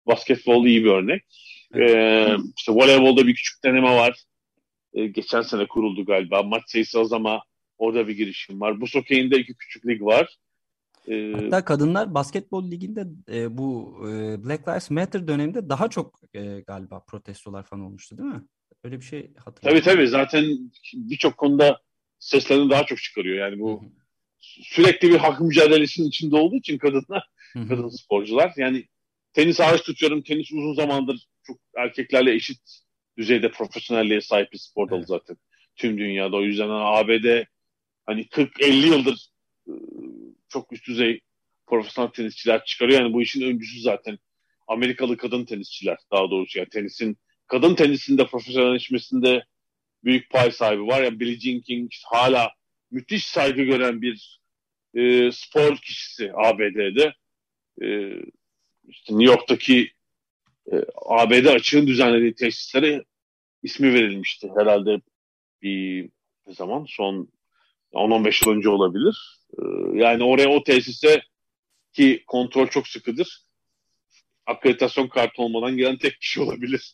basketbol 0.07 0.65
iyi 0.65 0.83
bir 0.83 0.89
örnek. 0.89 1.23
Evet. 1.73 1.95
Ee, 1.95 2.38
işte 2.57 2.71
voleybolda 2.71 3.27
bir 3.27 3.35
küçük 3.35 3.63
deneme 3.63 3.95
var. 3.95 4.23
Ee, 4.93 5.08
geçen 5.08 5.41
sene 5.41 5.67
kuruldu 5.67 6.05
galiba. 6.05 6.43
Maç 6.43 6.63
sayısı 6.67 7.00
az 7.00 7.13
ama 7.13 7.43
orada 7.77 8.08
bir 8.08 8.17
girişim 8.17 8.62
var. 8.62 8.81
Bu 8.81 8.88
sokeyinde 8.88 9.39
iki 9.39 9.53
küçük 9.53 9.88
lig 9.88 10.01
var. 10.01 10.38
Ee, 11.08 11.34
Hatta 11.36 11.65
kadınlar 11.65 12.13
basketbol 12.13 12.72
liginde 12.72 13.08
e, 13.31 13.58
bu 13.58 13.98
e, 14.01 14.43
Black 14.46 14.67
Lives 14.67 14.91
Matter 14.91 15.27
döneminde 15.27 15.69
daha 15.69 15.89
çok 15.89 16.22
e, 16.34 16.60
galiba 16.60 17.00
protestolar 17.08 17.63
falan 17.63 17.84
olmuştu 17.84 18.17
değil 18.17 18.29
mi? 18.29 18.43
Öyle 18.84 19.00
bir 19.00 19.05
şey 19.05 19.31
hatırlıyorum. 19.38 19.81
Tabii 19.84 19.96
tabii 19.96 20.08
zaten 20.08 20.72
birçok 20.93 21.38
konuda 21.38 21.81
seslerini 22.19 22.69
daha 22.69 22.86
çok 22.86 22.98
çıkarıyor. 23.01 23.38
Yani 23.38 23.60
bu 23.60 23.81
Hı-hı. 23.81 23.89
sürekli 24.63 25.10
bir 25.10 25.17
hak 25.17 25.41
mücadelesinin 25.41 26.08
içinde 26.08 26.36
olduğu 26.36 26.55
için 26.55 26.77
kadınlar, 26.77 27.29
Hı-hı. 27.53 27.67
kadın 27.67 27.89
sporcular. 27.89 28.53
Yani 28.58 28.86
tenis 29.34 29.60
hariç 29.60 29.81
tutuyorum. 29.81 30.22
Tenis 30.22 30.51
uzun 30.51 30.74
zamandır 30.74 31.27
çok 31.43 31.58
erkeklerle 31.77 32.34
eşit 32.34 32.60
düzeyde 33.19 33.51
profesyonelliğe 33.51 34.21
sahip 34.21 34.51
bir 34.51 34.57
spor 34.57 34.89
dalı 34.89 34.97
evet. 34.97 35.07
zaten. 35.07 35.38
Tüm 35.75 35.97
dünyada. 35.97 36.35
O 36.35 36.41
yüzden 36.41 36.69
ABD 36.69 37.45
hani 38.05 38.21
40-50 38.25 38.85
yıldır 38.85 39.29
çok 40.49 40.73
üst 40.73 40.88
düzey 40.88 41.21
profesyonel 41.67 42.09
tenisçiler 42.09 42.65
çıkarıyor. 42.65 43.01
Yani 43.01 43.13
bu 43.13 43.21
işin 43.21 43.41
öncüsü 43.41 43.81
zaten 43.81 44.17
Amerikalı 44.67 45.17
kadın 45.17 45.45
tenisçiler 45.45 45.97
daha 46.11 46.31
doğrusu. 46.31 46.59
Yani 46.59 46.69
tenisin 46.69 47.17
kadın 47.47 47.75
tenisinde 47.75 48.25
profesyonelleşmesinde 48.25 49.43
büyük 50.03 50.29
pay 50.29 50.51
sahibi 50.51 50.88
var. 50.88 51.03
Ya 51.03 51.19
Billie 51.19 51.39
Jean 51.39 51.61
King 51.61 51.91
işte 51.91 52.07
hala 52.11 52.51
müthiş 52.91 53.25
saygı 53.25 53.63
gören 53.63 54.01
bir 54.01 54.39
e, 54.95 55.31
spor 55.31 55.77
kişisi 55.77 56.31
ABD'de. 56.33 57.13
E, 57.81 57.88
işte 58.88 59.13
New 59.13 59.31
York'taki 59.31 59.91
e, 60.71 60.75
ABD 61.05 61.45
açığın 61.45 61.88
düzenlediği 61.88 62.33
tesislere 62.33 63.03
ismi 63.63 63.93
verilmişti. 63.93 64.51
Herhalde 64.57 65.01
bir 65.61 66.09
ne 66.47 66.53
zaman? 66.53 66.85
Son 66.89 67.29
10-15 67.93 68.45
yıl 68.45 68.57
önce 68.57 68.69
olabilir. 68.69 69.39
Ee, 69.53 69.63
yani 69.93 70.23
oraya 70.23 70.49
o 70.49 70.63
tesise 70.63 71.21
ki 71.93 72.23
kontrol 72.27 72.67
çok 72.67 72.87
sıkıdır. 72.87 73.41
Akreditasyon 74.45 75.07
kartı 75.07 75.41
olmadan 75.41 75.77
gelen 75.77 75.97
tek 75.97 76.21
kişi 76.21 76.41
olabilir. 76.41 76.93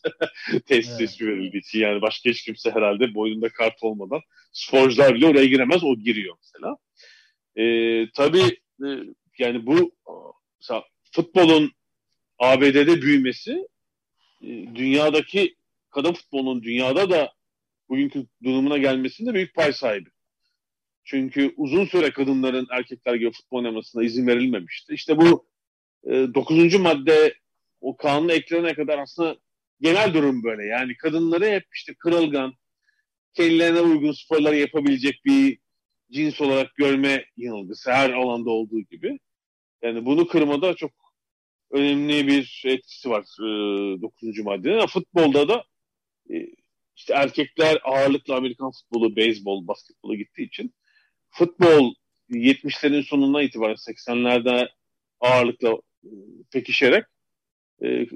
Tesis 0.66 1.00
evet. 1.00 1.10
ismi 1.10 1.26
verildiği 1.28 1.62
için. 1.62 1.78
Yani 1.78 2.02
başka 2.02 2.30
hiç 2.30 2.42
kimse 2.42 2.70
herhalde 2.70 3.14
boynunda 3.14 3.48
kart 3.48 3.82
olmadan 3.82 4.20
sporcular 4.52 5.14
bile 5.14 5.26
oraya 5.26 5.46
giremez. 5.46 5.84
O 5.84 5.96
giriyor 5.96 6.36
mesela. 6.42 6.76
Ee, 7.56 8.10
tabii 8.14 8.58
e, 8.84 8.88
yani 9.38 9.66
bu 9.66 9.92
mesela 10.60 10.84
futbolun 11.12 11.72
ABD'de 12.38 13.02
büyümesi 13.02 13.68
e, 14.42 14.46
dünyadaki 14.74 15.56
kadın 15.96 16.12
futbolunun 16.12 16.62
dünyada 16.62 17.10
da 17.10 17.32
bugünkü 17.88 18.26
durumuna 18.42 18.78
gelmesinde 18.78 19.34
büyük 19.34 19.54
pay 19.54 19.72
sahibi. 19.72 20.10
Çünkü 21.04 21.54
uzun 21.56 21.84
süre 21.84 22.10
kadınların 22.10 22.66
erkekler 22.70 23.14
gibi 23.14 23.30
futbol 23.32 23.58
oynamasına 23.58 24.02
izin 24.02 24.26
verilmemişti. 24.26 24.94
İşte 24.94 25.16
bu 25.16 25.46
e, 26.04 26.10
9. 26.34 26.74
madde 26.74 27.34
o 27.80 27.96
kanuna 27.96 28.32
eklenene 28.32 28.74
kadar 28.74 28.98
aslında 28.98 29.36
genel 29.80 30.14
durum 30.14 30.42
böyle. 30.42 30.64
Yani 30.64 30.96
kadınları 30.96 31.44
hep 31.44 31.64
işte 31.74 31.94
kırılgan, 31.94 32.54
kendilerine 33.34 33.80
uygun 33.80 34.12
sporları 34.12 34.56
yapabilecek 34.56 35.24
bir 35.24 35.58
cins 36.12 36.40
olarak 36.40 36.74
görme 36.74 37.24
yanılgısı 37.36 37.92
her 37.92 38.10
alanda 38.10 38.50
olduğu 38.50 38.80
gibi. 38.80 39.18
Yani 39.82 40.06
bunu 40.06 40.26
kırmada 40.26 40.74
çok 40.74 40.90
önemli 41.70 42.26
bir 42.26 42.62
etkisi 42.66 43.10
var 43.10 43.22
e, 43.40 44.02
9. 44.02 44.38
maddenin. 44.38 44.86
Futbolda 44.86 45.48
da 45.48 45.64
e, 46.30 46.46
işte 46.96 47.14
erkekler 47.14 47.78
ağırlıklı 47.84 48.34
Amerikan 48.34 48.70
futbolu, 48.70 49.16
beyzbol, 49.16 49.66
basketbolu 49.66 50.16
gittiği 50.16 50.46
için 50.46 50.74
futbol 51.30 51.94
70'lerin 52.30 53.02
sonuna 53.02 53.42
itibaren 53.42 53.74
80'lerde 53.74 54.68
ağırlıkla 55.20 55.70
e, 56.04 56.10
pekişerek 56.52 57.04
e, 57.84 58.06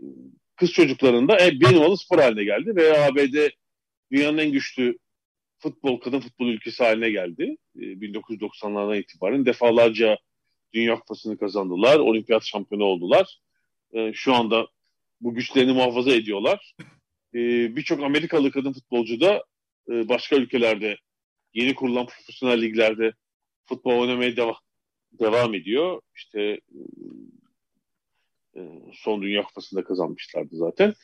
kız 0.56 0.72
çocuklarında 0.72 1.46
e, 1.46 1.50
bir 1.50 1.74
numaralı 1.74 1.98
spor 1.98 2.18
haline 2.18 2.44
geldi 2.44 2.76
ve 2.76 3.04
ABD 3.04 3.50
dünyanın 4.12 4.38
en 4.38 4.52
güçlü 4.52 4.98
futbol, 5.58 6.00
kadın 6.00 6.20
futbol 6.20 6.46
ülkesi 6.46 6.84
haline 6.84 7.10
geldi. 7.10 7.56
E, 7.76 7.80
1990'lardan 7.80 9.00
itibaren 9.00 9.46
defalarca 9.46 10.18
Dünya 10.72 10.94
Kupası'nı 10.94 11.38
kazandılar, 11.38 11.98
olimpiyat 11.98 12.44
şampiyonu 12.44 12.84
oldular. 12.84 13.38
E, 13.92 14.12
şu 14.12 14.34
anda 14.34 14.66
bu 15.20 15.34
güçlerini 15.34 15.72
muhafaza 15.72 16.12
ediyorlar. 16.12 16.74
E, 17.34 17.38
Birçok 17.76 18.02
Amerikalı 18.02 18.50
kadın 18.50 18.72
futbolcu 18.72 19.20
da 19.20 19.44
e, 19.90 20.08
başka 20.08 20.36
ülkelerde 20.36 20.96
yeni 21.54 21.74
kurulan 21.74 22.06
profesyonel 22.06 22.62
liglerde 22.62 23.12
futbol 23.64 24.00
oynamaya 24.00 24.36
devam, 24.36 24.56
devam 25.12 25.54
ediyor. 25.54 26.00
İşte 26.16 26.60
e, 28.56 28.60
son 28.92 29.22
Dünya 29.22 29.42
Kupası'nda 29.42 29.84
kazanmışlardı 29.84 30.56
zaten. 30.56 30.94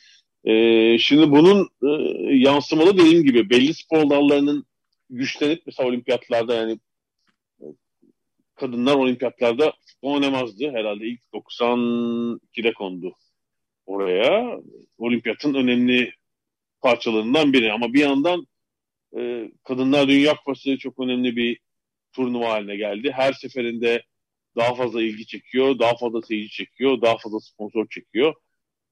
E, 0.43 0.53
şimdi 0.97 1.31
bunun 1.31 1.69
e, 1.83 1.87
yansımalı 2.35 2.97
dediğim 2.97 3.23
gibi 3.23 3.49
belli 3.49 3.73
spor 3.73 4.09
dallarının 4.09 4.65
güçlenip 5.09 5.61
mesela 5.65 5.89
olimpiyatlarda 5.89 6.55
yani 6.55 6.79
e, 7.61 7.65
kadınlar 8.55 8.95
olimpiyatlarda 8.95 9.73
futbol 9.85 10.13
oynamazdı. 10.13 10.71
Herhalde 10.71 11.05
ilk 11.05 11.21
92'de 11.33 12.73
kondu 12.73 13.15
oraya. 13.85 14.59
Olimpiyatın 14.97 15.53
önemli 15.53 16.13
parçalarından 16.87 17.53
biri 17.53 17.73
ama 17.73 17.93
bir 17.93 17.99
yandan 17.99 18.47
e, 19.17 19.51
Kadınlar 19.63 20.07
Dünya 20.07 20.35
Kupası 20.35 20.77
çok 20.77 20.99
önemli 20.99 21.35
bir 21.35 21.59
turnuva 22.13 22.49
haline 22.49 22.75
geldi. 22.75 23.11
Her 23.11 23.33
seferinde 23.33 24.03
daha 24.55 24.75
fazla 24.75 25.01
ilgi 25.01 25.25
çekiyor, 25.25 25.79
daha 25.79 25.97
fazla 25.97 26.21
seyirci 26.21 26.49
çekiyor, 26.49 27.01
daha 27.01 27.17
fazla 27.17 27.39
sponsor 27.39 27.87
çekiyor. 27.89 28.33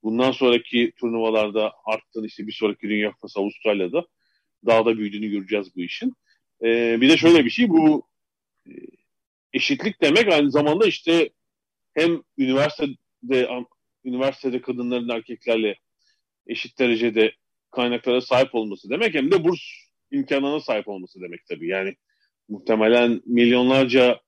Bundan 0.04 0.32
sonraki 0.32 0.92
turnuvalarda 1.00 1.74
arttığını 1.86 2.28
işte 2.28 2.48
bir 2.48 2.52
sonraki 2.52 2.90
Dünya 2.90 3.12
Kupası 3.12 3.40
Avustralya'da 3.40 4.08
daha 4.66 4.86
da 4.86 4.98
büyüdüğünü 4.98 5.30
göreceğiz 5.30 5.76
bu 5.76 5.82
işin. 5.82 6.14
Ee, 6.64 7.02
bir 7.02 7.10
de 7.10 7.18
şöyle 7.18 7.46
bir 7.46 7.50
şey 7.50 7.70
bu 7.70 8.08
e, 8.68 8.72
eşitlik 9.54 10.02
demek 10.02 10.28
aynı 10.28 10.52
zamanda 10.52 10.86
işte 10.86 11.30
hem 11.94 12.22
üniversitede 12.38 13.50
üniversitede 14.06 14.62
kadınların 14.62 15.10
erkeklerle 15.10 15.76
eşit 16.48 16.80
derecede 16.80 17.32
kaynaklara 17.76 18.22
sahip 18.22 18.56
olması 18.56 18.90
demek 18.90 19.14
hem 19.14 19.32
de 19.32 19.44
burs 19.44 19.60
imkanına 20.12 20.60
sahip 20.60 20.88
olması 20.88 21.22
demek 21.22 21.40
tabii. 21.50 21.68
Yani 21.68 21.96
muhtemelen 22.50 23.22
milyonlarca 23.26 24.20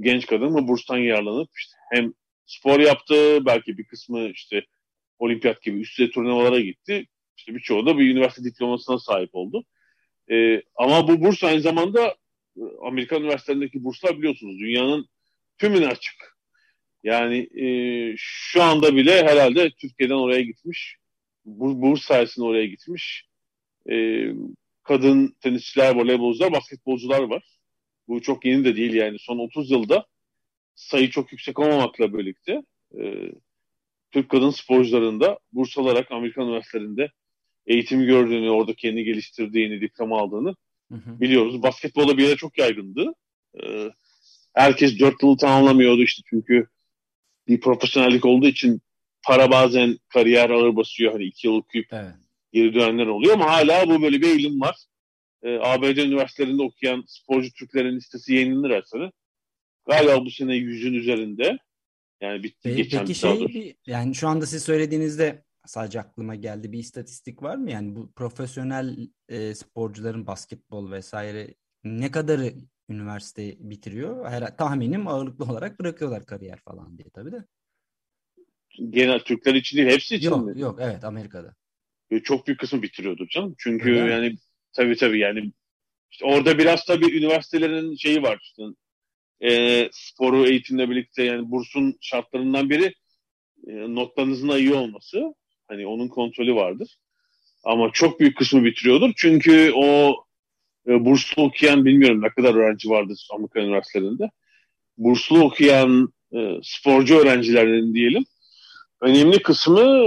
genç 0.00 0.26
kadın 0.26 0.54
bu 0.54 0.68
burstan 0.68 0.98
yararlanıp 0.98 1.50
işte 1.58 1.76
hem 1.92 2.12
spor 2.46 2.80
yaptı, 2.80 3.46
belki 3.46 3.78
bir 3.78 3.86
kısmı 3.86 4.28
işte 4.28 4.64
olimpiyat 5.18 5.62
gibi 5.62 5.80
üst 5.80 5.98
düzey 5.98 6.10
turnuvalara 6.10 6.60
gitti. 6.60 7.06
İşte 7.36 7.54
birçoğu 7.54 7.86
da 7.86 7.98
bir 7.98 8.10
üniversite 8.10 8.44
diplomasına 8.44 8.98
sahip 8.98 9.30
oldu. 9.32 9.64
Ee, 10.30 10.62
ama 10.74 11.08
bu 11.08 11.20
burs 11.20 11.44
aynı 11.44 11.60
zamanda 11.60 12.14
e, 12.56 12.60
Amerikan 12.86 13.22
üniversitelerindeki 13.22 13.84
burslar 13.84 14.18
biliyorsunuz 14.18 14.58
dünyanın 14.58 15.08
tümüne 15.58 15.86
açık. 15.86 16.34
Yani 17.02 17.48
e, 17.64 17.66
şu 18.16 18.62
anda 18.62 18.96
bile 18.96 19.24
herhalde 19.24 19.70
Türkiye'den 19.70 20.14
oraya 20.14 20.40
gitmiş, 20.42 20.96
burs 21.44 22.02
sayesinde 22.02 22.46
oraya 22.46 22.66
gitmiş 22.66 23.26
e, 23.90 24.26
kadın 24.82 25.36
tenisçiler, 25.40 25.94
voleybolcular, 25.94 26.52
basketbolcular 26.52 27.22
var. 27.22 27.58
Bu 28.08 28.22
çok 28.22 28.44
yeni 28.44 28.64
de 28.64 28.76
değil 28.76 28.94
yani 28.94 29.18
son 29.18 29.38
30 29.38 29.70
yılda 29.70 30.06
sayı 30.74 31.10
çok 31.10 31.32
yüksek 31.32 31.58
olmamakla 31.58 32.18
birlikte 32.18 32.62
e, 33.00 33.32
Türk 34.10 34.28
kadın 34.28 34.50
sporcularında 34.50 35.38
burs 35.52 35.78
alarak 35.78 36.12
Amerikan 36.12 36.48
üniversitelerinde 36.48 37.10
eğitim 37.66 38.06
gördüğünü, 38.06 38.50
orada 38.50 38.74
kendini 38.74 39.04
geliştirdiğini, 39.04 39.80
diploma 39.80 40.18
aldığını 40.18 40.54
hı 40.92 40.94
hı. 40.94 41.20
biliyoruz. 41.20 41.62
Basketbolda 41.62 42.18
bir 42.18 42.22
yere 42.22 42.36
çok 42.36 42.58
yaygındı. 42.58 43.14
E, 43.62 43.90
herkes 44.54 44.98
dört 44.98 45.22
yılı 45.22 45.36
tamamlamıyordu 45.36 46.02
işte 46.02 46.22
çünkü 46.30 46.66
bir 47.48 47.60
profesyonellik 47.60 48.24
olduğu 48.24 48.46
için 48.46 48.80
para 49.26 49.50
bazen 49.50 49.98
kariyer 50.08 50.50
ağır 50.50 50.76
basıyor. 50.76 51.12
Hani 51.12 51.24
iki 51.24 51.46
yıl 51.46 51.54
okuyup 51.54 51.86
evet 51.92 52.14
geri 52.54 52.74
dönenler 52.74 53.06
oluyor 53.06 53.34
ama 53.34 53.46
hala 53.46 53.88
bu 53.88 54.02
böyle 54.02 54.20
bir 54.20 54.28
eğilim 54.28 54.60
var. 54.60 54.76
E, 55.42 55.50
ee, 55.50 55.58
ABD 55.62 55.96
üniversitelerinde 55.96 56.62
okuyan 56.62 57.04
sporcu 57.06 57.52
Türklerin 57.52 57.96
listesi 57.96 58.34
yayınlanır 58.34 58.70
her 58.70 58.82
sene. 58.82 59.12
Galiba 59.86 60.24
bu 60.24 60.30
sene 60.30 60.54
yüzün 60.54 60.94
üzerinde. 60.94 61.58
Yani 62.20 62.42
bitti 62.42 62.58
Peki, 62.62 62.76
geçen 62.76 63.00
peki 63.00 63.14
şey 63.14 63.48
bir, 63.48 63.76
yani 63.86 64.14
şu 64.14 64.28
anda 64.28 64.46
siz 64.46 64.64
söylediğinizde 64.64 65.44
sadece 65.66 66.00
aklıma 66.00 66.34
geldi 66.34 66.72
bir 66.72 66.78
istatistik 66.78 67.42
var 67.42 67.56
mı? 67.56 67.70
Yani 67.70 67.96
bu 67.96 68.12
profesyonel 68.12 69.08
e, 69.28 69.54
sporcuların 69.54 70.26
basketbol 70.26 70.90
vesaire 70.90 71.54
ne 71.84 72.10
kadarı 72.10 72.54
üniversite 72.88 73.56
bitiriyor? 73.58 74.30
Her, 74.30 74.56
tahminim 74.56 75.08
ağırlıklı 75.08 75.44
olarak 75.44 75.80
bırakıyorlar 75.80 76.26
kariyer 76.26 76.58
falan 76.58 76.98
diye 76.98 77.10
tabii 77.10 77.32
de. 77.32 77.44
Genel 78.90 79.18
Türkler 79.18 79.54
için 79.54 79.76
değil 79.78 79.88
hepsi 79.88 80.16
için 80.16 80.30
yok, 80.30 80.46
mi? 80.46 80.60
Yok 80.60 80.78
evet 80.82 81.04
Amerika'da 81.04 81.54
çok 82.22 82.46
büyük 82.46 82.60
kısmı 82.60 82.82
bitiriyordur 82.82 83.28
canım. 83.28 83.54
Çünkü 83.58 83.90
Öyle 83.90 84.12
yani 84.12 84.28
mi? 84.28 84.36
tabii 84.72 84.96
tabii 84.96 85.18
yani 85.18 85.52
işte 86.10 86.24
orada 86.24 86.58
biraz 86.58 86.84
tabii 86.84 87.18
üniversitelerin 87.18 87.94
şeyi 87.94 88.22
var. 88.22 88.38
İşte, 88.42 88.62
e, 89.40 89.88
sporu 89.92 90.46
eğitimle 90.46 90.90
birlikte 90.90 91.22
yani 91.22 91.50
bursun 91.50 91.98
şartlarından 92.00 92.70
biri 92.70 92.94
e, 93.66 93.72
notlarınızın 93.94 94.48
iyi 94.48 94.74
olması. 94.74 95.34
Hani 95.68 95.86
onun 95.86 96.08
kontrolü 96.08 96.54
vardır. 96.54 96.96
Ama 97.64 97.90
çok 97.92 98.20
büyük 98.20 98.36
kısmı 98.36 98.64
bitiriyordur. 98.64 99.12
Çünkü 99.16 99.72
o 99.74 100.16
e, 100.88 101.04
burslu 101.04 101.42
okuyan 101.42 101.84
bilmiyorum 101.84 102.22
ne 102.22 102.28
kadar 102.28 102.54
öğrenci 102.54 102.90
vardır 102.90 103.28
Amerika 103.34 103.60
üniversitelerinde. 103.60 104.30
Burslu 104.98 105.44
okuyan 105.44 106.14
e, 106.32 106.60
sporcu 106.62 107.18
öğrencilerin 107.18 107.94
diyelim 107.94 108.24
önemli 109.00 109.42
kısmı 109.42 110.06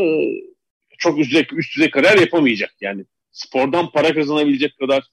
çok 0.98 1.20
üst 1.20 1.32
düzey, 1.32 1.48
üst 1.52 1.76
düzey 1.76 1.90
kariyer 1.90 2.18
yapamayacak. 2.18 2.76
Yani 2.82 3.06
spordan 3.32 3.92
para 3.92 4.14
kazanabilecek 4.14 4.78
kadar 4.78 5.04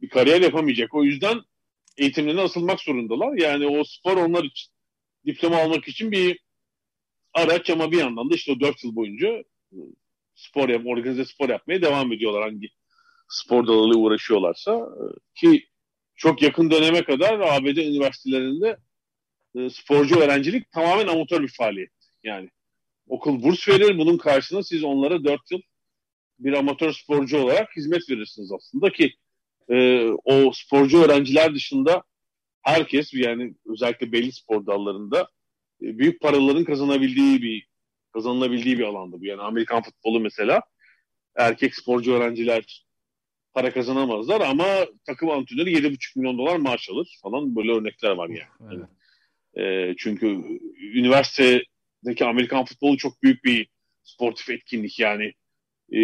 bir 0.00 0.08
kariyer 0.08 0.40
yapamayacak. 0.40 0.94
O 0.94 1.04
yüzden 1.04 1.40
eğitimlerine 1.96 2.40
asılmak 2.40 2.80
zorundalar. 2.80 3.36
Yani 3.38 3.66
o 3.66 3.84
spor 3.84 4.16
onlar 4.16 4.44
için 4.44 4.72
diploma 5.26 5.56
almak 5.56 5.88
için 5.88 6.12
bir 6.12 6.38
araç 7.34 7.70
ama 7.70 7.92
bir 7.92 7.98
yandan 7.98 8.30
da 8.30 8.34
işte 8.34 8.52
o 8.52 8.60
4 8.60 8.84
yıl 8.84 8.96
boyunca 8.96 9.28
ıı, 9.72 9.80
spor 10.34 10.68
yap, 10.68 10.82
organize 10.86 11.24
spor 11.24 11.48
yapmaya 11.48 11.82
devam 11.82 12.12
ediyorlar 12.12 12.42
hangi 12.42 12.68
spor 13.28 13.66
dalıyla 13.66 13.96
uğraşıyorlarsa 13.96 14.88
ki 15.34 15.66
çok 16.16 16.42
yakın 16.42 16.70
döneme 16.70 17.04
kadar 17.04 17.40
ABD 17.40 17.76
üniversitelerinde 17.76 18.76
ıı, 19.56 19.70
sporcu 19.70 20.20
öğrencilik 20.20 20.70
tamamen 20.72 21.06
amatör 21.06 21.42
bir 21.42 21.52
faaliyet. 21.58 21.92
Yani 22.24 22.50
okul 23.08 23.42
burs 23.42 23.68
verir. 23.68 23.98
Bunun 23.98 24.18
karşılığında 24.18 24.64
siz 24.64 24.84
onlara 24.84 25.24
4 25.24 25.50
yıl 25.50 25.60
bir 26.38 26.52
amatör 26.52 26.92
sporcu 26.92 27.38
olarak 27.38 27.76
hizmet 27.76 28.10
verirsiniz 28.10 28.52
aslında 28.52 28.92
ki 28.92 29.14
e, 29.70 30.08
o 30.24 30.52
sporcu 30.52 31.02
öğrenciler 31.02 31.54
dışında 31.54 32.02
herkes 32.62 33.14
yani 33.14 33.54
özellikle 33.66 34.12
belli 34.12 34.32
spor 34.32 34.66
dallarında 34.66 35.28
e, 35.82 35.98
büyük 35.98 36.20
paraların 36.20 36.64
kazanabildiği 36.64 37.42
bir 37.42 37.66
kazanılabildiği 38.12 38.78
bir 38.78 38.84
alandı 38.84 39.16
bu. 39.20 39.26
Yani 39.26 39.42
Amerikan 39.42 39.82
futbolu 39.82 40.20
mesela 40.20 40.62
erkek 41.36 41.74
sporcu 41.74 42.12
öğrenciler 42.12 42.84
para 43.54 43.72
kazanamazlar 43.72 44.40
ama 44.40 44.66
takım 45.06 45.30
antrenörü 45.30 45.70
7,5 45.70 46.18
milyon 46.18 46.38
dolar 46.38 46.56
maaş 46.56 46.90
alır 46.90 47.18
falan 47.22 47.56
böyle 47.56 47.72
örnekler 47.72 48.10
var 48.10 48.28
yani. 48.28 48.74
Evet. 48.74 48.88
E, 49.56 49.94
çünkü 49.98 50.44
üniversitedeki 52.04 52.24
Amerikan 52.24 52.64
futbolu 52.64 52.96
çok 52.96 53.22
büyük 53.22 53.44
bir 53.44 53.68
sportif 54.02 54.50
etkinlik. 54.50 54.98
Yani 54.98 55.32
e, 55.92 56.00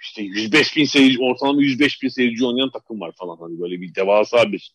işte 0.00 0.22
105 0.22 0.76
bin 0.76 0.84
seyirci 0.84 1.18
ortalama 1.22 1.62
105 1.62 2.02
bin 2.02 2.08
seyirci 2.08 2.46
oynayan 2.46 2.70
takım 2.70 3.00
var 3.00 3.12
falan. 3.16 3.36
Hani 3.36 3.60
böyle 3.60 3.80
bir 3.80 3.94
devasa 3.94 4.52
bir 4.52 4.72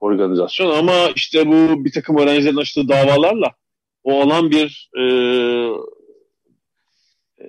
organizasyon. 0.00 0.70
Ama 0.70 1.12
işte 1.16 1.46
bu 1.46 1.84
bir 1.84 1.92
takım 1.92 2.18
öğrencilerin 2.18 2.56
açtığı 2.56 2.88
davalarla 2.88 3.54
o 4.04 4.20
alan 4.20 4.50
bir 4.50 4.90
e, 4.98 5.02
e, 7.40 7.46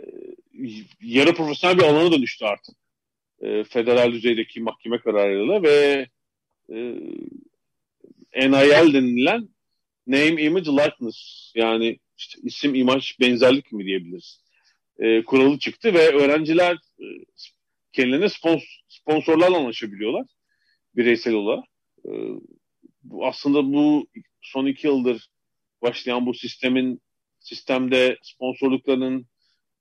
yarı 1.02 1.34
profesyonel 1.34 1.78
bir 1.78 1.84
alana 1.84 2.12
dönüştü 2.12 2.46
artık. 2.46 2.76
E, 3.42 3.64
federal 3.64 4.12
düzeydeki 4.12 4.62
mahkeme 4.62 5.00
kararıyla 5.00 5.64
ve 5.64 6.08
e, 6.70 6.76
NIL 8.36 8.94
denilen 8.94 9.50
Name, 10.08 10.42
Image, 10.42 10.72
Likeness 10.72 11.52
yani 11.56 12.00
işte 12.18 12.42
isim, 12.44 12.76
imaj, 12.76 13.20
benzerlik 13.20 13.72
mi 13.72 13.86
diyebiliriz. 13.86 14.44
E, 15.00 15.24
kuralı 15.24 15.60
çıktı 15.60 15.94
ve 15.94 16.08
öğrenciler 16.08 16.74
e, 17.00 17.06
kendilerine 17.94 18.30
spons 18.30 18.64
sponsorlarla 18.88 19.58
anlaşabiliyorlar 19.58 20.26
bireysel 20.96 21.34
olarak. 21.34 21.64
E, 22.06 22.10
aslında 23.22 23.74
bu 23.74 24.08
son 24.42 24.66
iki 24.66 24.88
yıldır 24.88 25.28
başlayan 25.82 26.26
bu 26.26 26.34
sistemin 26.34 27.02
sistemde 27.40 28.18
sponsorluklarının 28.22 29.28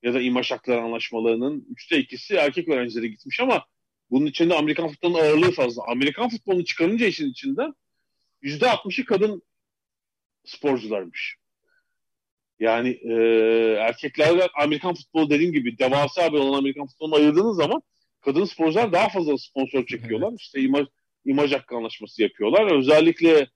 ya 0.02 0.14
da 0.14 0.20
imaj 0.20 0.50
hakları 0.50 0.80
anlaşmalarının 0.80 1.66
üçte 1.70 1.98
ikisi 1.98 2.34
erkek 2.34 2.68
öğrencilere 2.68 3.08
gitmiş 3.08 3.40
ama 3.40 3.64
bunun 4.10 4.26
içinde 4.26 4.54
Amerikan 4.54 4.88
futbolunun 4.88 5.18
ağırlığı 5.18 5.50
fazla. 5.50 5.82
Amerikan 5.86 6.28
futbolunu 6.28 6.64
çıkarınca 6.64 7.06
işin 7.06 7.30
içinden 7.30 7.74
yüzde 8.42 8.70
altmışı 8.70 9.04
kadın 9.04 9.42
sporcularmış. 10.46 11.36
Yani 12.60 12.88
e, 12.88 13.14
erkeklerle 13.80 14.48
Amerikan 14.58 14.94
futbolu 14.94 15.30
dediğim 15.30 15.52
gibi 15.52 15.78
devasa 15.78 16.32
bir 16.32 16.38
olan 16.38 16.58
Amerikan 16.58 16.86
futbolunu 16.86 17.14
ayırdığınız 17.14 17.56
zaman 17.56 17.82
kadın 18.20 18.44
sporcular 18.44 18.92
daha 18.92 19.08
fazla 19.08 19.38
sponsor 19.38 19.86
çekiyorlar. 19.86 20.28
Evet. 20.28 20.40
İşte 20.40 20.60
imaj, 20.60 20.86
imaj 21.24 21.52
hakkı 21.52 21.76
anlaşması 21.76 22.22
yapıyorlar. 22.22 22.78
Özellikle 22.78 23.48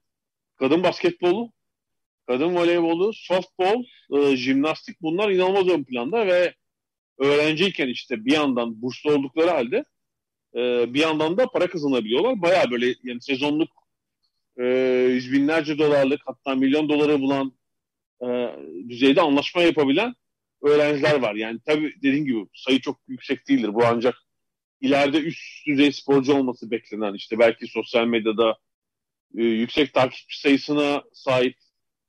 kadın 0.55 0.83
basketbolu, 0.83 1.51
kadın 2.27 2.55
voleybolu, 2.55 3.13
softball, 3.13 3.83
e, 4.13 4.35
jimnastik 4.35 5.01
bunlar 5.01 5.29
inanılmaz 5.29 5.67
ön 5.67 5.83
planda 5.83 6.27
ve 6.27 6.53
öğrenciyken 7.17 7.87
işte 7.87 8.25
bir 8.25 8.31
yandan 8.31 8.81
burslu 8.81 9.13
oldukları 9.13 9.49
halde 9.49 9.85
e, 10.55 10.93
bir 10.93 10.99
yandan 10.99 11.37
da 11.37 11.47
para 11.47 11.67
kazanabiliyorlar. 11.67 12.41
Baya 12.41 12.71
böyle 12.71 12.95
yani 13.03 13.21
sezonluk 13.21 13.69
e, 14.57 14.65
yüz 15.09 15.31
binlerce 15.31 15.77
dolarlık 15.77 16.21
hatta 16.25 16.55
milyon 16.55 16.89
doları 16.89 17.21
bulan 17.21 17.53
e, 18.23 18.55
düzeyde 18.89 19.21
anlaşma 19.21 19.61
yapabilen 19.61 20.15
öğrenciler 20.61 21.21
var. 21.21 21.35
Yani 21.35 21.59
tabii 21.65 21.95
dediğim 21.97 22.25
gibi 22.25 22.45
sayı 22.53 22.81
çok 22.81 22.99
yüksek 23.07 23.47
değildir. 23.47 23.73
Bu 23.73 23.85
ancak 23.85 24.15
ileride 24.81 25.19
üst 25.19 25.67
düzey 25.67 25.91
sporcu 25.91 26.33
olması 26.33 26.71
beklenen 26.71 27.13
işte 27.13 27.39
belki 27.39 27.67
sosyal 27.67 28.05
medyada 28.05 28.57
e, 29.37 29.43
yüksek 29.43 29.93
takipçi 29.93 30.39
sayısına 30.39 31.03
sahip 31.13 31.57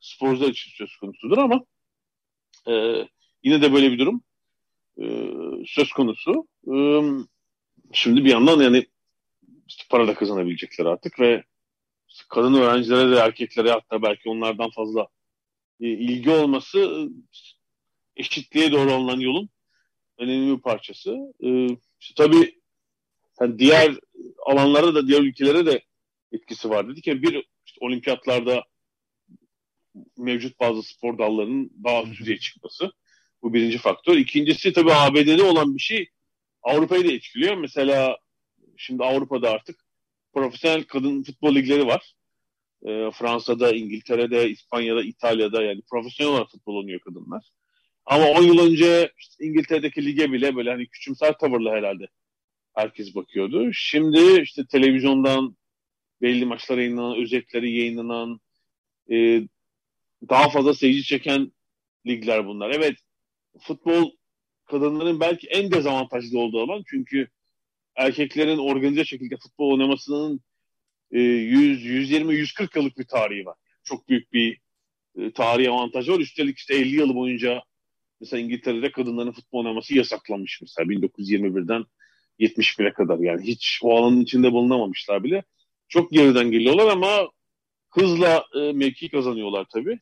sporcular 0.00 0.48
için 0.48 0.70
söz 0.70 0.96
konusudur 0.96 1.38
ama 1.38 1.64
e, 2.68 2.72
yine 3.42 3.62
de 3.62 3.72
böyle 3.72 3.92
bir 3.92 3.98
durum 3.98 4.22
e, 5.00 5.04
söz 5.66 5.92
konusu. 5.92 6.48
E, 6.66 6.74
şimdi 7.92 8.24
bir 8.24 8.30
yandan 8.30 8.60
yani 8.60 8.86
para 9.90 10.08
da 10.08 10.14
kazanabilecekler 10.14 10.86
artık 10.86 11.20
ve 11.20 11.44
kadın 12.32 12.54
öğrencilere 12.54 13.10
de 13.10 13.16
erkeklere 13.16 13.70
hatta 13.70 14.02
belki 14.02 14.28
onlardan 14.28 14.70
fazla 14.70 15.08
e, 15.80 15.88
ilgi 15.88 16.30
olması 16.30 16.78
e, 16.78 16.96
eşitliğe 18.16 18.72
doğru 18.72 18.92
alınan 18.92 19.20
yolun 19.20 19.48
önemli 20.18 20.56
bir 20.56 20.62
parçası. 20.62 21.16
E, 21.40 21.66
işte 22.00 22.14
tabii 22.16 22.60
yani 23.40 23.58
diğer 23.58 23.94
alanlarda 24.46 24.94
da 24.94 25.08
diğer 25.08 25.20
ülkelere 25.20 25.66
de 25.66 25.82
etkisi 26.32 26.70
var. 26.70 26.88
Dedik 26.88 27.06
ya 27.06 27.22
bir 27.22 27.46
işte 27.66 27.78
olimpiyatlarda 27.80 28.64
mevcut 30.18 30.60
bazı 30.60 30.82
spor 30.82 31.18
dallarının 31.18 31.70
daha 31.84 32.02
üst 32.02 32.20
düzeye 32.20 32.38
çıkması. 32.38 32.92
Bu 33.42 33.54
birinci 33.54 33.78
faktör. 33.78 34.16
İkincisi 34.16 34.72
tabii 34.72 34.92
ABD'de 34.92 35.42
olan 35.42 35.74
bir 35.74 35.80
şey 35.80 36.08
Avrupa'yı 36.62 37.08
da 37.08 37.12
etkiliyor. 37.12 37.56
Mesela 37.56 38.18
şimdi 38.76 39.04
Avrupa'da 39.04 39.50
artık 39.50 39.84
profesyonel 40.34 40.84
kadın 40.84 41.22
futbol 41.22 41.54
ligleri 41.54 41.86
var. 41.86 42.14
E, 42.86 43.10
Fransa'da, 43.10 43.72
İngiltere'de, 43.72 44.50
İspanya'da, 44.50 45.02
İtalya'da 45.02 45.62
yani 45.62 45.82
profesyonel 45.90 46.32
olarak 46.32 46.50
futbol 46.50 46.76
oynuyor 46.76 47.00
kadınlar. 47.00 47.50
Ama 48.06 48.26
10 48.26 48.42
yıl 48.42 48.58
önce 48.58 49.12
işte 49.18 49.44
İngiltere'deki 49.44 50.06
lige 50.06 50.32
bile 50.32 50.56
böyle 50.56 50.70
hani 50.70 50.86
küçümser 50.86 51.38
tavırla 51.38 51.72
herhalde 51.72 52.06
herkes 52.74 53.14
bakıyordu. 53.14 53.70
Şimdi 53.72 54.40
işte 54.42 54.66
televizyondan 54.66 55.56
belli 56.22 56.44
maçlar 56.44 56.78
yayınlanan, 56.78 57.22
özetleri 57.22 57.72
yayınlanan, 57.72 58.40
e, 59.10 59.42
daha 60.28 60.50
fazla 60.50 60.74
seyirci 60.74 61.04
çeken 61.04 61.52
ligler 62.06 62.46
bunlar. 62.46 62.70
Evet, 62.70 62.96
futbol 63.60 64.10
kadınların 64.64 65.20
belki 65.20 65.46
en 65.48 65.70
dezavantajlı 65.70 66.38
olduğu 66.38 66.60
alan 66.60 66.82
çünkü 66.86 67.28
erkeklerin 67.96 68.58
organize 68.58 69.04
şekilde 69.04 69.36
futbol 69.36 69.72
oynamasının 69.72 70.40
100, 71.18 71.84
120, 71.84 72.34
140 72.34 72.76
yıllık 72.76 72.98
bir 72.98 73.04
tarihi 73.04 73.46
var. 73.46 73.56
Çok 73.84 74.08
büyük 74.08 74.32
bir 74.32 74.60
e, 75.18 75.32
tarihi 75.32 75.70
avantajı 75.70 76.12
var. 76.12 76.18
Üstelik 76.18 76.58
işte 76.58 76.74
50 76.74 76.94
yıl 76.94 77.14
boyunca 77.14 77.62
mesela 78.20 78.40
İngiltere'de 78.40 78.92
kadınların 78.92 79.32
futbol 79.32 79.58
oynaması 79.58 79.94
yasaklanmış 79.94 80.60
mesela 80.62 80.86
1921'den 80.86 81.84
71'e 82.40 82.92
kadar. 82.92 83.18
Yani 83.18 83.46
hiç 83.46 83.80
o 83.82 83.96
alanın 83.96 84.20
içinde 84.20 84.52
bulunamamışlar 84.52 85.24
bile. 85.24 85.42
Çok 85.88 86.12
geriden 86.12 86.50
geliyorlar 86.50 86.86
ama 86.86 87.28
hızla 87.90 88.44
e, 88.54 88.72
mevki 88.72 89.08
kazanıyorlar 89.10 89.66
tabii. 89.72 90.00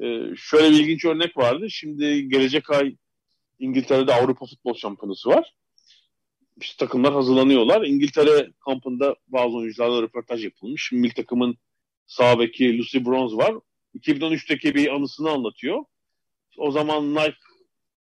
E, 0.00 0.20
şöyle 0.36 0.70
bir 0.70 0.80
ilginç 0.80 1.04
örnek 1.04 1.36
vardı. 1.36 1.70
Şimdi 1.70 2.28
gelecek 2.28 2.70
ay 2.70 2.96
İngiltere'de 3.58 4.14
Avrupa 4.14 4.46
Futbol 4.46 4.74
Şampiyonası 4.74 5.28
var 5.28 5.54
işte 6.60 6.86
takımlar 6.86 7.12
hazırlanıyorlar. 7.12 7.82
İngiltere 7.82 8.50
kampında 8.64 9.16
bazı 9.28 9.56
oyuncularla 9.56 10.02
röportaj 10.02 10.44
yapılmış. 10.44 10.92
Milli 10.92 11.14
takımın 11.14 11.56
sağ 12.06 12.38
beki 12.38 12.78
Lucy 12.78 12.98
Bronze 12.98 13.36
var. 13.36 13.54
2013'teki 13.94 14.74
bir 14.74 14.94
anısını 14.94 15.30
anlatıyor. 15.30 15.84
O 16.56 16.70
zaman 16.70 17.14
Nike 17.14 17.36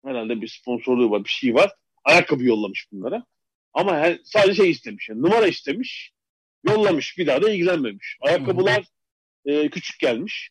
herhalde 0.04 0.40
bir 0.40 0.48
sponsorluğu 0.48 1.10
var, 1.10 1.24
bir 1.24 1.28
şey 1.28 1.54
var. 1.54 1.70
Ayakkabı 2.04 2.44
yollamış 2.44 2.88
bunlara. 2.92 3.24
Ama 3.74 3.96
her, 3.96 4.20
sadece 4.24 4.54
şey 4.54 4.70
istemiş. 4.70 5.08
Yani 5.08 5.22
numara 5.22 5.46
istemiş. 5.46 6.12
Yollamış. 6.64 7.18
Bir 7.18 7.26
daha 7.26 7.42
da 7.42 7.50
ilgilenmemiş. 7.50 8.16
Ayakkabılar 8.20 8.84
e, 9.44 9.68
küçük 9.68 10.00
gelmiş. 10.00 10.50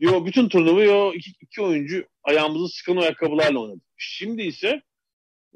Diyor 0.00 0.26
bütün 0.26 0.48
turnuvayı 0.48 0.90
o 0.92 1.14
iki, 1.14 1.30
iki 1.40 1.62
oyuncu 1.62 2.06
ayağımızı 2.22 2.68
sıkan 2.68 2.96
ayakkabılarla 2.96 3.58
oynadı. 3.58 3.80
Şimdi 3.96 4.42
ise 4.42 4.82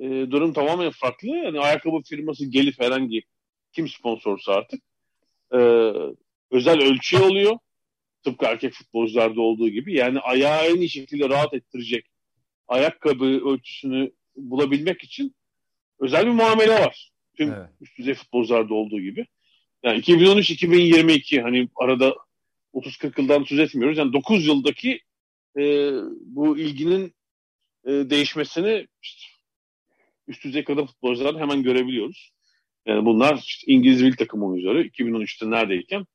e, 0.03 0.31
durum 0.31 0.53
tamamen 0.53 0.91
farklı. 0.91 1.29
Yani 1.29 1.61
ayakkabı 1.61 2.03
firması 2.05 2.47
gelip 2.47 2.81
herhangi 2.81 3.23
kim 3.73 3.89
sponsorsa 3.89 4.53
artık 4.53 4.83
e, 5.53 5.59
özel 6.51 6.83
ölçü 6.83 7.19
oluyor. 7.19 7.59
Tıpkı 8.25 8.47
erkek 8.47 8.73
futbolcularda 8.73 9.41
olduğu 9.41 9.69
gibi. 9.69 9.97
Yani 9.97 10.19
ayağı 10.19 10.67
en 10.67 10.77
iyi 10.77 10.89
şekilde 10.89 11.29
rahat 11.29 11.55
ettirecek 11.55 12.07
ayakkabı 12.69 13.25
ölçüsünü 13.25 14.13
bulabilmek 14.37 15.05
için 15.05 15.35
özel 16.01 16.27
bir 16.27 16.31
muamele 16.31 16.75
var. 16.75 17.11
Tüm 17.37 17.53
evet. 17.53 17.69
üst 17.81 17.99
düzey 17.99 18.15
futbolcularda 18.15 18.75
olduğu 18.75 19.01
gibi. 19.01 19.27
Yani 19.83 20.01
2013-2022 20.01 21.43
hani 21.43 21.69
arada 21.77 22.15
30-40 22.75 23.21
yıldan 23.21 23.45
söz 23.45 23.59
etmiyoruz. 23.59 23.99
Yani 23.99 24.13
9 24.13 24.47
yıldaki 24.47 25.01
e, 25.59 25.91
bu 26.21 26.59
ilginin 26.59 27.15
e, 27.85 27.91
değişmesini 27.91 28.87
işte 29.03 29.32
üst 30.33 30.45
düzey 30.45 30.65
kadın 30.65 30.87
futbolculardan 30.87 31.41
hemen 31.41 31.63
görebiliyoruz. 31.63 32.33
Yani 32.87 33.05
bunlar 33.05 33.43
işte 33.47 33.73
İngiliz 33.73 34.03
milli 34.03 34.17
takım 34.17 34.43
oyuncuları 34.43 34.83
2013'te 34.87 35.51
neredeyken 35.51 36.07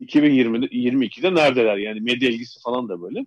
2020'de 0.00 0.66
22'de 0.66 1.34
neredeler 1.34 1.76
yani 1.76 2.00
medya 2.00 2.30
ilgisi 2.30 2.60
falan 2.62 2.88
da 2.88 3.02
böyle. 3.02 3.26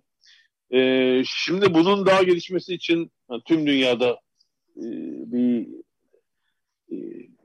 Ee, 0.72 1.22
şimdi 1.26 1.74
bunun 1.74 2.06
daha 2.06 2.22
gelişmesi 2.22 2.74
için 2.74 3.10
yani 3.30 3.42
tüm 3.44 3.66
dünyada 3.66 4.20
e, 4.76 4.86
bir 5.32 5.66
e, 6.92 6.96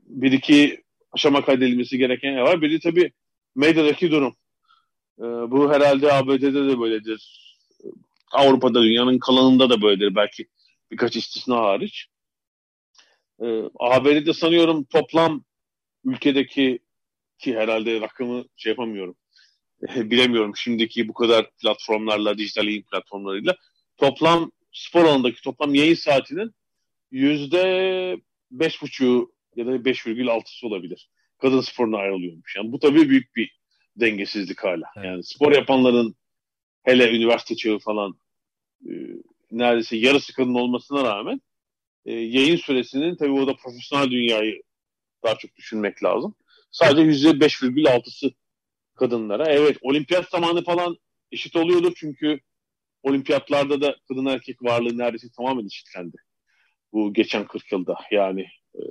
bir 0.06 0.32
iki 0.32 0.82
aşama 1.12 1.44
kaydedilmesi 1.44 1.98
gereken 1.98 2.32
yer 2.32 2.40
var. 2.40 2.62
Biri 2.62 2.80
tabii 2.80 3.12
medyadaki 3.54 4.10
durum. 4.10 4.36
E, 5.18 5.22
bu 5.22 5.72
herhalde 5.72 6.12
ABD'de 6.12 6.54
de 6.54 6.80
böyledir. 6.80 7.46
Avrupa'da, 8.32 8.82
dünyanın 8.82 9.18
kalanında 9.18 9.70
da 9.70 9.82
böyledir 9.82 10.14
belki 10.14 10.46
birkaç 10.90 11.16
istisna 11.16 11.56
hariç. 11.56 12.06
E, 13.42 13.46
ABD'de 13.78 14.32
sanıyorum 14.32 14.84
toplam 14.84 15.44
ülkedeki 16.04 16.78
ki 17.38 17.56
herhalde 17.56 18.00
rakamı 18.00 18.44
şey 18.56 18.70
yapamıyorum. 18.70 19.16
E, 19.88 20.10
bilemiyorum 20.10 20.56
şimdiki 20.56 21.08
bu 21.08 21.14
kadar 21.14 21.50
platformlarla, 21.62 22.38
dijital 22.38 22.64
yayın 22.66 22.82
platformlarıyla 22.82 23.56
toplam 23.96 24.50
spor 24.72 25.04
alanındaki 25.04 25.42
toplam 25.42 25.74
yayın 25.74 25.94
saatinin 25.94 26.54
yüzde 27.10 28.16
beş 28.50 28.82
buçuğu 28.82 29.32
ya 29.56 29.66
da 29.66 29.70
5,6'sı 29.70 30.66
olabilir. 30.66 31.10
Kadın 31.38 31.60
sporuna 31.60 31.96
ayrılıyormuş. 31.96 32.56
Yani 32.56 32.72
bu 32.72 32.78
tabii 32.78 33.08
büyük 33.08 33.36
bir 33.36 33.56
dengesizlik 33.96 34.64
hala. 34.64 34.84
Evet. 34.96 35.06
Yani 35.06 35.24
spor 35.24 35.52
yapanların 35.52 36.16
hele 36.82 37.16
üniversite 37.16 37.56
çağı 37.56 37.78
falan 37.78 38.14
e, 38.86 38.90
neredeyse 39.50 39.96
yarısı 39.96 40.32
kadın 40.32 40.54
olmasına 40.54 41.04
rağmen 41.04 41.40
e, 42.06 42.12
yayın 42.14 42.56
süresinin 42.56 43.16
tabii 43.16 43.32
o 43.32 43.46
da 43.46 43.56
profesyonel 43.56 44.10
dünyayı 44.10 44.62
daha 45.24 45.38
çok 45.38 45.56
düşünmek 45.56 46.04
lazım. 46.04 46.34
Sadece 46.70 47.02
yüzde 47.02 47.28
5,6'sı 47.28 48.30
kadınlara. 48.94 49.48
Evet 49.48 49.78
olimpiyat 49.80 50.30
zamanı 50.30 50.64
falan 50.64 50.96
eşit 51.32 51.56
oluyordur 51.56 51.92
çünkü 51.96 52.40
olimpiyatlarda 53.02 53.80
da 53.80 53.96
kadın 54.08 54.26
erkek 54.26 54.62
varlığı 54.62 54.98
neredeyse 54.98 55.28
tamamen 55.36 55.66
eşitlendi. 55.66 56.16
Bu 56.92 57.14
geçen 57.14 57.46
40 57.46 57.72
yılda 57.72 57.96
yani 58.10 58.46
e, 58.74 58.82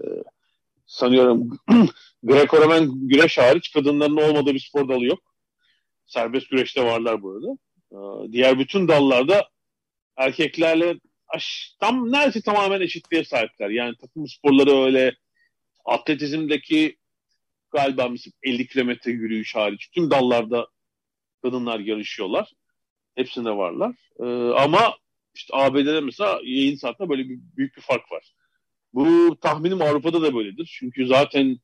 sanıyorum 0.86 1.49
Greco-Romen 2.23 3.08
güreş 3.08 3.38
hariç 3.38 3.71
kadınların 3.73 4.17
olmadığı 4.17 4.54
bir 4.54 4.60
spor 4.60 4.89
dalı 4.89 5.06
yok. 5.06 5.19
Serbest 6.06 6.49
güreşte 6.49 6.86
varlar 6.86 7.21
burada. 7.21 7.58
E, 7.91 8.32
diğer 8.32 8.60
bütün 8.60 8.88
dallarda 8.88 9.49
erkeklerle 10.17 10.99
tam 11.80 12.12
neredeyse 12.12 12.41
tamamen 12.41 12.82
eşitliğe 12.82 13.24
sahipler. 13.24 13.69
Yani 13.69 13.95
takım 14.02 14.28
sporları 14.28 14.86
öyle 14.86 15.15
atletizmdeki 15.86 16.98
galiba 17.71 18.10
50 18.43 18.67
kilometre 18.67 19.12
yürüyüş 19.12 19.56
hariç 19.56 19.89
tüm 19.91 20.12
dallarda 20.12 20.67
kadınlar 21.41 21.80
yarışıyorlar. 21.80 22.54
Hepsinde 23.15 23.50
varlar. 23.50 23.95
Ee, 24.19 24.54
ama 24.63 24.98
işte 25.36 25.58
ABD'de 25.58 26.02
mesela 26.02 26.39
yayın 26.43 26.76
saatinde 26.76 27.10
böyle 27.10 27.30
bir, 27.30 27.39
büyük 27.58 27.78
bir 27.78 27.82
fark 27.82 28.12
var. 28.12 28.34
Bu 28.93 29.38
tahminim 29.41 29.82
Avrupa'da 29.82 30.21
da 30.21 30.36
böyledir. 30.36 30.76
Çünkü 30.80 31.08
zaten 31.08 31.58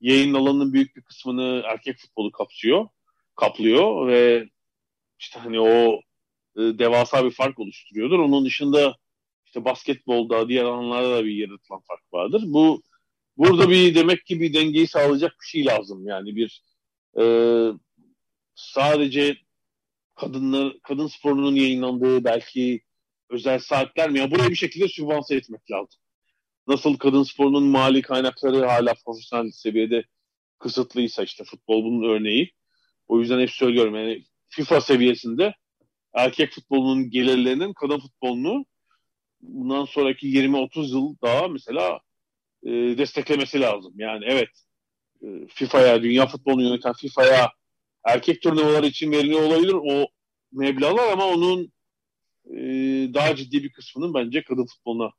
yayın 0.00 0.34
alanının 0.34 0.72
büyük 0.72 0.96
bir 0.96 1.02
kısmını 1.02 1.62
erkek 1.64 1.98
futbolu 1.98 2.32
kapsıyor, 2.32 2.88
kaplıyor 3.36 4.06
ve 4.08 4.48
işte 5.18 5.38
hani 5.38 5.60
o 5.60 6.00
e, 6.56 6.60
devasa 6.78 7.24
bir 7.24 7.30
fark 7.30 7.58
oluşturuyordur. 7.58 8.18
Onun 8.18 8.44
dışında 8.44 8.96
işte 9.54 9.64
basketbolda, 9.64 10.48
diğer 10.48 10.64
alanlarda 10.64 11.16
da 11.16 11.24
bir 11.24 11.34
yaratılan 11.34 11.80
fark 11.80 12.12
vardır. 12.12 12.42
Bu 12.46 12.82
burada 13.36 13.70
bir 13.70 13.94
demek 13.94 14.26
ki 14.26 14.40
bir 14.40 14.54
dengeyi 14.54 14.86
sağlayacak 14.86 15.32
bir 15.40 15.46
şey 15.46 15.64
lazım. 15.66 16.06
Yani 16.06 16.36
bir 16.36 16.62
e, 17.20 17.24
sadece 18.54 19.36
kadınlar 20.14 20.76
kadın 20.82 21.06
sporunun 21.06 21.54
yayınlandığı 21.54 22.24
belki 22.24 22.80
özel 23.30 23.58
saatler 23.58 24.10
mi? 24.10 24.18
Ya 24.18 24.30
buraya 24.30 24.50
bir 24.50 24.54
şekilde 24.54 24.88
sübvanse 24.88 25.36
etmek 25.36 25.70
lazım. 25.70 26.00
Nasıl 26.66 26.96
kadın 26.96 27.22
sporunun 27.22 27.64
mali 27.64 28.02
kaynakları 28.02 28.66
hala 28.66 28.94
profesyonel 29.06 29.50
seviyede 29.50 30.04
kısıtlıysa 30.58 31.22
işte 31.22 31.44
futbol 31.44 31.84
bunun 31.84 32.08
örneği. 32.08 32.52
O 33.08 33.20
yüzden 33.20 33.40
hep 33.40 33.50
söylüyorum 33.50 33.94
yani 33.94 34.24
FIFA 34.48 34.80
seviyesinde 34.80 35.54
erkek 36.14 36.52
futbolunun 36.52 37.10
gelirlerinin 37.10 37.72
kadın 37.72 37.98
futbolunu 37.98 38.64
bundan 39.48 39.84
sonraki 39.84 40.26
20-30 40.26 40.90
yıl 40.90 41.16
daha 41.22 41.48
mesela 41.48 42.00
e, 42.62 42.70
desteklemesi 42.70 43.60
lazım. 43.60 43.92
Yani 43.96 44.24
evet 44.28 44.48
e, 45.22 45.26
FIFA'ya, 45.48 46.02
dünya 46.02 46.26
futbolunu 46.26 46.62
yöneten 46.62 46.92
FIFA'ya 46.92 47.52
erkek 48.04 48.42
turnuvaları 48.42 48.86
için 48.86 49.12
veriliyor 49.12 49.42
olabilir 49.42 49.74
o 49.74 50.06
meblağlar 50.52 51.12
ama 51.12 51.26
onun 51.26 51.72
e, 52.50 52.58
daha 53.14 53.36
ciddi 53.36 53.64
bir 53.64 53.72
kısmının 53.72 54.14
bence 54.14 54.42
kadın 54.42 54.66
futboluna 54.66 55.10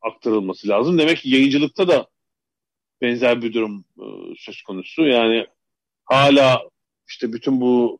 aktarılması 0.00 0.68
lazım. 0.68 0.98
Demek 0.98 1.18
ki 1.18 1.30
yayıncılıkta 1.30 1.88
da 1.88 2.08
benzer 3.00 3.42
bir 3.42 3.52
durum 3.52 3.84
e, 3.98 4.06
söz 4.38 4.62
konusu. 4.62 5.06
Yani 5.06 5.46
hala 6.04 6.62
işte 7.08 7.32
bütün 7.32 7.60
bu 7.60 7.98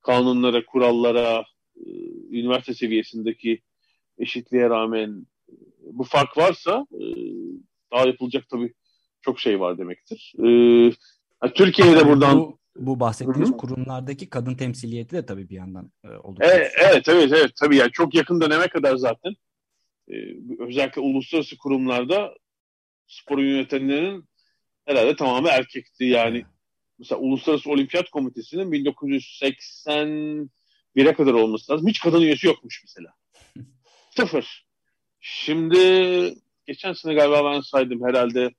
kanunlara, 0.00 0.66
kurallara, 0.66 1.44
e, 1.76 1.88
üniversite 2.30 2.74
seviyesindeki 2.74 3.62
eşitliğe 4.20 4.70
rağmen 4.70 5.26
e, 5.48 5.54
bu 5.80 6.04
fark 6.04 6.36
varsa 6.36 6.86
e, 6.92 7.04
daha 7.92 8.06
yapılacak 8.06 8.48
tabii 8.48 8.74
çok 9.22 9.40
şey 9.40 9.60
var 9.60 9.78
demektir. 9.78 10.34
E, 10.38 10.46
Türkiye'de 11.54 12.08
buradan 12.08 12.38
bu, 12.38 12.58
bu 12.76 13.00
bahsettiğiniz 13.00 13.48
Hı-hı. 13.48 13.56
kurumlardaki 13.56 14.30
kadın 14.30 14.54
temsiliyeti 14.54 15.16
de 15.16 15.26
tabii 15.26 15.48
bir 15.48 15.54
yandan 15.54 15.92
e, 16.04 16.08
oldukça. 16.08 16.52
Evet, 16.52 16.72
evet, 16.78 17.08
evet, 17.08 17.32
evet. 17.32 17.52
Tabii 17.60 17.76
yani 17.76 17.92
çok 17.92 18.14
yakın 18.14 18.40
döneme 18.40 18.68
kadar 18.68 18.96
zaten 18.96 19.34
e, 20.08 20.14
özellikle 20.58 21.00
uluslararası 21.00 21.58
kurumlarda 21.58 22.34
sporu 23.06 23.42
yönetenlerin 23.42 24.24
herhalde 24.84 25.16
tamamı 25.16 25.48
erkekti. 25.48 26.04
Yani 26.04 26.36
evet. 26.36 26.46
mesela 26.98 27.20
Uluslararası 27.20 27.70
Olimpiyat 27.70 28.10
Komitesi'nin 28.10 28.72
1981'e 28.72 31.14
kadar 31.14 31.32
olması 31.32 31.72
lazım. 31.72 31.88
Hiç 31.88 32.00
kadın 32.00 32.20
üyesi 32.20 32.46
yokmuş 32.46 32.82
mesela. 32.84 33.19
Sıfır. 34.20 34.66
Şimdi 35.20 35.78
geçen 36.66 36.92
sene 36.92 37.14
galiba 37.14 37.52
ben 37.52 37.60
saydım 37.60 38.04
herhalde 38.04 38.50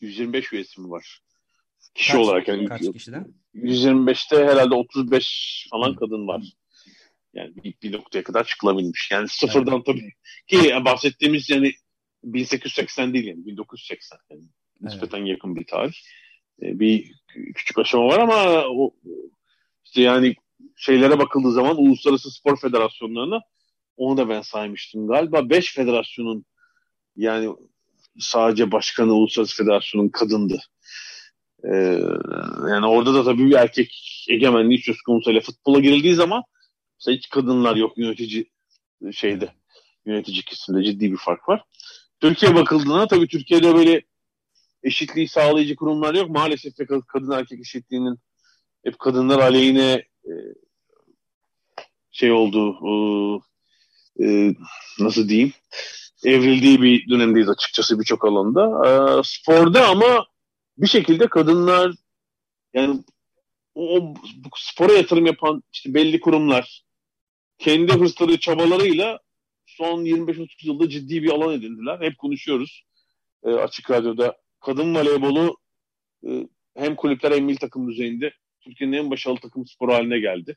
125 0.00 0.52
üyesi 0.52 0.80
mi 0.80 0.90
var? 0.90 1.20
Kişi 1.94 2.12
kaç, 2.12 2.20
olarak 2.20 2.48
yani 2.48 2.64
kaç 2.64 2.92
kişiden? 2.92 3.34
125'te 3.54 4.36
herhalde 4.36 4.74
35 4.74 5.66
falan 5.70 5.94
kadın 5.94 6.28
var. 6.28 6.42
Yani 7.34 7.56
bir, 7.56 7.74
bir 7.82 7.92
noktaya 7.92 8.22
kadar 8.22 8.44
çıkılabilmiş. 8.44 9.08
Yani 9.12 9.28
sıfırdan 9.28 9.74
evet. 9.74 9.86
tabii 9.86 10.12
ki 10.46 10.84
bahsettiğimiz 10.84 11.50
yani 11.50 11.72
1880 12.24 13.14
değil 13.14 13.26
yani 13.26 13.46
1980 13.46 14.18
yani 14.30 14.42
nispeten 14.80 15.18
evet. 15.18 15.28
yakın 15.28 15.56
bir 15.56 15.66
tarih. 15.66 15.94
Ee, 16.62 16.80
bir 16.80 17.12
küçük 17.54 17.78
aşama 17.78 18.04
var 18.06 18.18
ama 18.18 18.64
o 18.66 18.94
işte 19.84 20.02
yani 20.02 20.34
şeylere 20.76 21.18
bakıldığı 21.18 21.52
zaman 21.52 21.76
uluslararası 21.76 22.30
spor 22.30 22.60
federasyonlarına 22.60 23.40
onu 24.02 24.16
da 24.16 24.28
ben 24.28 24.42
saymıştım 24.42 25.06
galiba. 25.06 25.50
5 25.50 25.74
federasyonun 25.74 26.44
yani 27.16 27.56
sadece 28.18 28.72
başkanı 28.72 29.12
uluslararası 29.12 29.56
federasyonun 29.56 30.08
kadındı. 30.08 30.60
Ee, 31.64 31.76
yani 32.70 32.86
orada 32.86 33.14
da 33.14 33.24
tabii 33.24 33.46
bir 33.46 33.54
erkek 33.54 34.24
egemenliği 34.28 34.82
söz 34.82 35.02
konusu. 35.02 35.30
Hele 35.30 35.40
futbola 35.40 35.80
girildiği 35.80 36.14
zaman 36.14 36.42
hiç 37.08 37.28
kadınlar 37.28 37.76
yok 37.76 37.98
yönetici 37.98 38.50
şeyde. 39.12 39.52
Yönetici 40.06 40.42
kesimde 40.42 40.84
ciddi 40.84 41.12
bir 41.12 41.16
fark 41.16 41.48
var. 41.48 41.64
Türkiye 42.20 42.54
bakıldığında 42.54 43.06
tabii 43.06 43.28
Türkiye'de 43.28 43.74
böyle 43.74 44.02
eşitliği 44.82 45.28
sağlayıcı 45.28 45.76
kurumlar 45.76 46.14
yok. 46.14 46.30
Maalesef 46.30 46.78
de 46.78 46.86
kadın 46.86 47.30
erkek 47.30 47.60
eşitliğinin 47.60 48.18
hep 48.84 48.98
kadınlar 48.98 49.38
aleyhine 49.38 50.04
e, 50.24 50.32
şey 52.10 52.32
oldu 52.32 52.78
e, 54.20 54.54
nasıl 54.98 55.28
diyeyim 55.28 55.52
evrildiği 56.24 56.82
bir 56.82 57.08
dönemdeyiz 57.08 57.48
açıkçası 57.48 58.00
birçok 58.00 58.24
alanda. 58.24 58.62
E, 58.88 59.22
sporda 59.24 59.88
ama 59.88 60.26
bir 60.78 60.86
şekilde 60.86 61.26
kadınlar 61.26 61.92
yani 62.74 63.04
o, 63.74 63.98
o 63.98 64.14
spora 64.56 64.92
yatırım 64.92 65.26
yapan 65.26 65.62
işte 65.72 65.94
belli 65.94 66.20
kurumlar 66.20 66.82
kendi 67.58 67.92
hırsları 67.92 68.40
çabalarıyla 68.40 69.18
son 69.66 70.04
25-30 70.04 70.66
yılda 70.66 70.88
ciddi 70.88 71.22
bir 71.22 71.30
alan 71.30 71.54
edindiler. 71.54 72.00
Hep 72.00 72.18
konuşuyoruz 72.18 72.84
e, 73.44 73.50
açık 73.50 73.90
radyoda. 73.90 74.36
Kadın 74.60 74.94
voleybolu 74.94 75.56
e, 76.26 76.48
hem 76.76 76.96
kulüpler 76.96 77.32
hem 77.32 77.44
milli 77.44 77.58
takım 77.58 77.90
düzeyinde 77.90 78.32
Türkiye'nin 78.60 78.96
en 78.96 79.10
başarılı 79.10 79.40
takım 79.40 79.66
sporu 79.66 79.92
haline 79.92 80.18
geldi. 80.18 80.56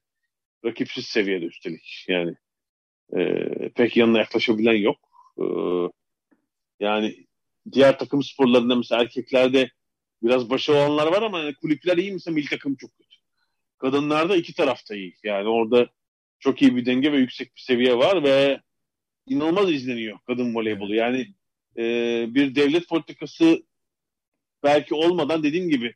Rakipsiz 0.65 1.05
seviyede 1.05 1.45
üstelik. 1.45 2.05
Yani 2.07 2.35
e, 3.13 3.49
pek 3.69 3.97
yanına 3.97 4.17
yaklaşabilen 4.17 4.75
yok. 4.75 4.97
E, 5.37 5.45
yani 6.79 7.25
diğer 7.71 7.99
takım 7.99 8.23
sporlarında 8.23 8.75
mesela 8.75 9.01
erkeklerde 9.01 9.69
biraz 10.23 10.49
başı 10.49 10.73
olanlar 10.73 11.07
var 11.07 11.21
ama 11.21 11.39
yani 11.39 11.55
kulüpler 11.55 11.97
iyi 11.97 12.11
mesela 12.11 12.35
milli 12.35 12.49
takım 12.49 12.75
çok 12.75 12.97
kötü. 12.97 13.15
Kadınlarda 13.77 14.35
iki 14.35 14.53
tarafta 14.53 14.95
iyi. 14.95 15.15
Yani 15.23 15.47
orada 15.47 15.89
çok 16.39 16.61
iyi 16.61 16.75
bir 16.75 16.85
denge 16.85 17.11
ve 17.11 17.17
yüksek 17.17 17.55
bir 17.55 17.61
seviye 17.61 17.97
var 17.97 18.23
ve 18.23 18.61
inanılmaz 19.27 19.71
izleniyor 19.71 20.19
kadın 20.27 20.55
voleybolu. 20.55 20.95
Yani 20.95 21.27
e, 21.77 21.83
bir 22.35 22.55
devlet 22.55 22.87
politikası 22.87 23.63
belki 24.63 24.95
olmadan 24.95 25.43
dediğim 25.43 25.69
gibi 25.69 25.95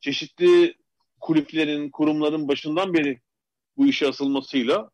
çeşitli 0.00 0.74
kulüplerin, 1.20 1.90
kurumların 1.90 2.48
başından 2.48 2.94
beri 2.94 3.20
bu 3.76 3.86
işe 3.86 4.08
asılmasıyla 4.08 4.90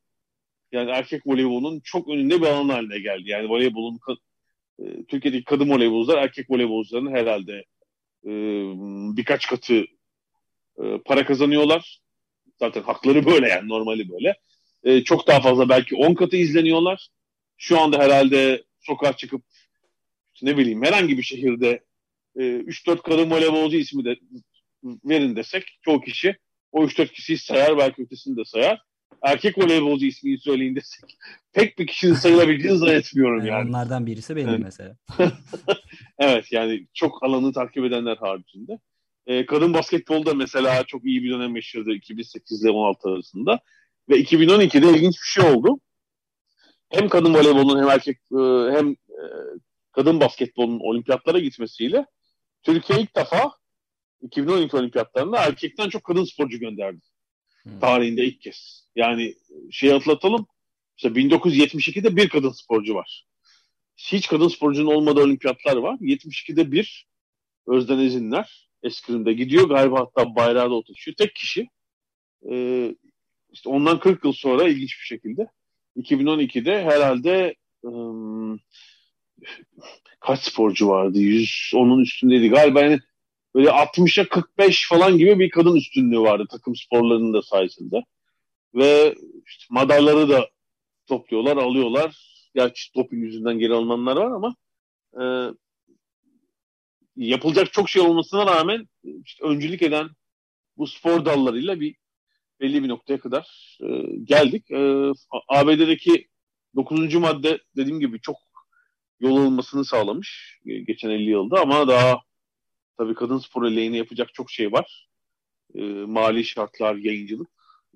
yani 0.73 0.91
erkek 0.91 1.27
voleybolunun 1.27 1.81
çok 1.81 2.09
önünde 2.09 2.41
bir 2.41 2.47
alan 2.47 2.69
haline 2.69 2.99
geldi. 2.99 3.31
Yani 3.31 3.49
voleybolun 3.49 4.01
e, 4.79 5.05
Türkiye'deki 5.09 5.45
kadın 5.45 5.71
voleybolcular 5.71 6.19
erkek 6.19 6.51
voleybolcuların 6.51 7.15
herhalde 7.15 7.65
e, 8.25 8.31
birkaç 9.17 9.47
katı 9.47 9.85
e, 10.83 10.99
para 11.05 11.25
kazanıyorlar. 11.27 12.01
Zaten 12.59 12.83
hakları 12.83 13.27
böyle 13.27 13.49
yani 13.49 13.69
normali 13.69 14.09
böyle. 14.11 14.37
Çok 15.05 15.27
daha 15.27 15.41
fazla 15.41 15.69
belki 15.69 15.97
10 15.97 16.15
katı 16.15 16.37
izleniyorlar. 16.37 17.09
Şu 17.57 17.81
anda 17.81 17.99
herhalde 17.99 18.65
sokağa 18.81 19.17
çıkıp 19.17 19.43
ne 20.43 20.57
bileyim 20.57 20.83
herhangi 20.83 21.19
bir 21.19 21.23
şehirde 21.23 21.85
e, 22.37 22.43
3-4 22.43 23.03
kadın 23.03 23.31
voleybolcu 23.31 23.77
ismi 23.77 24.05
de 24.05 24.17
verin 24.83 25.37
desek 25.37 25.79
çoğu 25.83 26.01
kişi 26.01 26.37
o 26.73 26.85
3-4 26.85 27.13
kişiyi 27.13 27.39
sayar 27.39 27.79
belki 27.79 28.03
ötesini 28.03 28.37
de 28.37 28.45
sayar. 28.45 28.83
Erkek 29.23 29.59
voleybolcu 29.59 30.07
ismini 30.07 30.39
söyleyin 30.39 30.77
desek 30.77 31.17
pek 31.53 31.79
bir 31.79 31.87
kişinin 31.87 32.15
sayılabildiğini 32.15 32.79
zannetmiyorum 32.79 33.39
yani. 33.39 33.49
yani. 33.49 33.69
Onlardan 33.69 34.07
birisi 34.07 34.37
benim 34.37 34.49
evet. 34.49 34.61
mesela. 34.63 34.97
evet 36.19 36.53
yani 36.53 36.87
çok 36.95 37.25
alanı 37.25 37.53
takip 37.53 37.85
edenler 37.85 38.17
haricinde. 38.17 38.79
Ee, 39.27 39.47
kadın 39.47 39.75
basketbolda 39.75 40.35
mesela 40.35 40.85
çok 40.85 41.05
iyi 41.05 41.23
bir 41.23 41.31
dönem 41.31 41.57
yaşadı 41.57 41.91
2008 41.91 42.65
ile 42.65 42.71
16 42.71 43.09
arasında. 43.09 43.61
Ve 44.09 44.21
2012'de 44.21 44.91
ilginç 44.91 45.15
bir 45.15 45.43
şey 45.43 45.51
oldu. 45.51 45.81
Hem 46.89 47.09
kadın 47.09 47.35
voleybolunun 47.35 47.83
hem 47.83 47.89
erkek 47.89 48.17
e, 48.17 48.39
hem 48.77 48.91
e, 48.91 49.25
kadın 49.93 50.21
basketbolunun 50.21 50.81
olimpiyatlara 50.81 51.39
gitmesiyle 51.39 52.07
Türkiye 52.63 53.01
ilk 53.01 53.17
defa 53.17 53.53
2012 54.23 54.77
olimpiyatlarında 54.77 55.39
erkekten 55.39 55.89
çok 55.89 56.05
kadın 56.05 56.25
sporcu 56.25 56.59
gönderdi. 56.59 57.01
Hmm. 57.63 57.81
Tarihinde 57.81 58.25
ilk 58.25 58.41
kez. 58.41 58.87
Yani 58.97 59.35
şey 59.71 59.93
atlatalım. 59.93 60.47
Mesela 60.97 61.21
1972'de 61.21 62.17
bir 62.17 62.29
kadın 62.29 62.51
sporcu 62.51 62.95
var. 62.95 63.27
Hiç 63.97 64.29
kadın 64.29 64.49
sporcunun 64.49 64.95
olmadığı 64.95 65.21
olimpiyatlar 65.21 65.77
var. 65.77 65.99
72'de 66.01 66.73
bir 66.73 67.07
Özden 67.67 67.99
Ezinler 67.99 68.69
eskrimde 68.83 69.33
gidiyor. 69.33 69.69
Galiba 69.69 70.01
hatta 70.01 70.35
bayrağı 70.37 70.71
da 70.71 70.75
oturtuyor. 70.75 71.17
Tek 71.17 71.35
kişi. 71.35 71.69
Ee, 72.51 72.95
işte 73.53 73.69
ondan 73.69 74.01
40 74.01 74.25
yıl 74.25 74.33
sonra 74.33 74.69
ilginç 74.69 74.99
bir 75.01 75.07
şekilde 75.07 75.47
2012'de 75.97 76.83
herhalde 76.83 77.55
ım, 77.85 78.61
kaç 80.21 80.41
sporcu 80.41 80.89
vardı? 80.89 81.19
100 81.19 81.73
onun 81.75 82.03
üstündeydi. 82.03 82.49
Galiba 82.49 82.81
yani 82.81 83.01
böyle 83.55 83.69
60'a 83.69 84.29
45 84.29 84.89
falan 84.89 85.19
gibi 85.19 85.39
bir 85.39 85.51
kadın 85.51 85.77
üstünlüğü 85.77 86.21
vardı 86.21 86.47
takım 86.51 86.77
sporlarının 86.77 87.33
da 87.33 87.43
sayesinde. 87.43 88.05
Ve 88.75 89.15
işte 89.47 89.65
madalları 89.71 90.29
da 90.29 90.49
topluyorlar, 91.07 91.57
alıyorlar. 91.57 92.31
Gerçi 92.55 92.95
doping 92.95 93.25
yüzünden 93.25 93.59
geri 93.59 93.75
alınanlar 93.75 94.17
var 94.17 94.31
ama 94.31 94.57
e, 95.21 95.25
yapılacak 97.17 97.73
çok 97.73 97.89
şey 97.89 98.03
olmasına 98.03 98.47
rağmen 98.47 98.89
işte 99.25 99.45
öncülük 99.45 99.83
eden 99.83 100.09
bu 100.77 100.87
spor 100.87 101.25
dallarıyla 101.25 101.81
bir 101.81 101.95
belli 102.61 102.83
bir 102.83 102.89
noktaya 102.89 103.21
kadar 103.21 103.77
e, 103.83 104.17
geldik. 104.25 104.71
E, 104.71 105.13
ABD'deki 105.49 106.29
9. 106.77 107.15
madde 107.15 107.59
dediğim 107.77 108.01
gibi 108.01 108.21
çok 108.21 108.37
yol 109.21 109.37
alınmasını 109.37 109.85
sağlamış 109.85 110.59
geçen 110.65 111.11
50 111.11 111.31
yılda 111.31 111.61
ama 111.61 111.89
daha 111.89 112.21
tabii 113.01 113.15
kadın 113.15 113.39
spor 113.39 113.71
lehine 113.71 113.97
yapacak 113.97 114.35
çok 114.35 114.51
şey 114.51 114.73
var. 114.73 115.09
E, 115.75 115.83
mali 115.85 116.45
şartlar, 116.45 116.95
yayıncılık. 116.95 117.49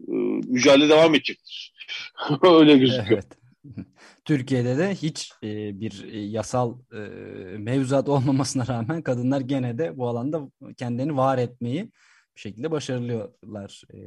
E, 0.09 0.13
mücadele 0.47 0.89
devam 0.89 1.15
edecektir. 1.15 1.75
Öyle 2.43 2.79
gözüküyor. 2.79 3.23
Evet. 3.23 3.39
Türkiye'de 4.25 4.79
de 4.79 4.95
hiç 4.95 5.33
e, 5.43 5.81
bir 5.81 6.05
e, 6.13 6.19
yasal 6.19 6.79
e, 6.93 6.99
mevzuat 7.59 8.09
olmamasına 8.09 8.67
rağmen 8.67 9.03
kadınlar 9.03 9.41
gene 9.41 9.79
de 9.79 9.97
bu 9.97 10.09
alanda 10.09 10.51
kendilerini 10.77 11.17
var 11.17 11.39
etmeyi 11.39 11.91
bir 12.37 12.41
şekilde 12.41 12.71
başarılıyorlar 12.71 13.83
e, 13.91 13.99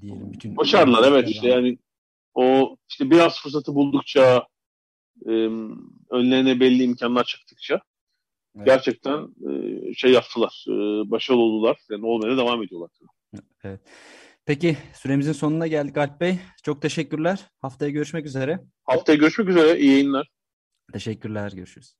diyelim. 0.00 0.32
Bütün 0.32 0.56
Başarılar 0.56 1.12
evet 1.12 1.28
işte 1.28 1.48
yani 1.48 1.78
o 2.34 2.76
işte 2.88 3.10
biraz 3.10 3.40
fırsatı 3.40 3.74
buldukça 3.74 4.46
e, 5.26 5.32
önlerine 6.10 6.60
belli 6.60 6.82
imkanlar 6.82 7.24
çıktıkça 7.24 7.80
evet. 8.56 8.66
gerçekten 8.66 9.28
e, 9.50 9.94
şey 9.94 10.12
yaptılar. 10.12 10.64
E, 10.68 10.72
başarılı 11.10 11.42
oldular. 11.42 11.76
Yani 11.90 12.06
olmaya 12.06 12.36
devam 12.36 12.62
ediyorlar. 12.62 12.90
Evet. 13.64 13.80
Peki 14.46 14.76
süremizin 14.94 15.32
sonuna 15.32 15.66
geldik 15.66 15.98
Alp 15.98 16.20
Bey. 16.20 16.38
Çok 16.62 16.82
teşekkürler. 16.82 17.50
Haftaya 17.58 17.90
görüşmek 17.90 18.26
üzere. 18.26 18.60
Haftaya 18.84 19.18
görüşmek 19.18 19.48
üzere. 19.48 19.78
İyi 19.78 19.90
yayınlar. 19.90 20.28
Teşekkürler. 20.92 21.52
Görüşürüz. 21.54 21.94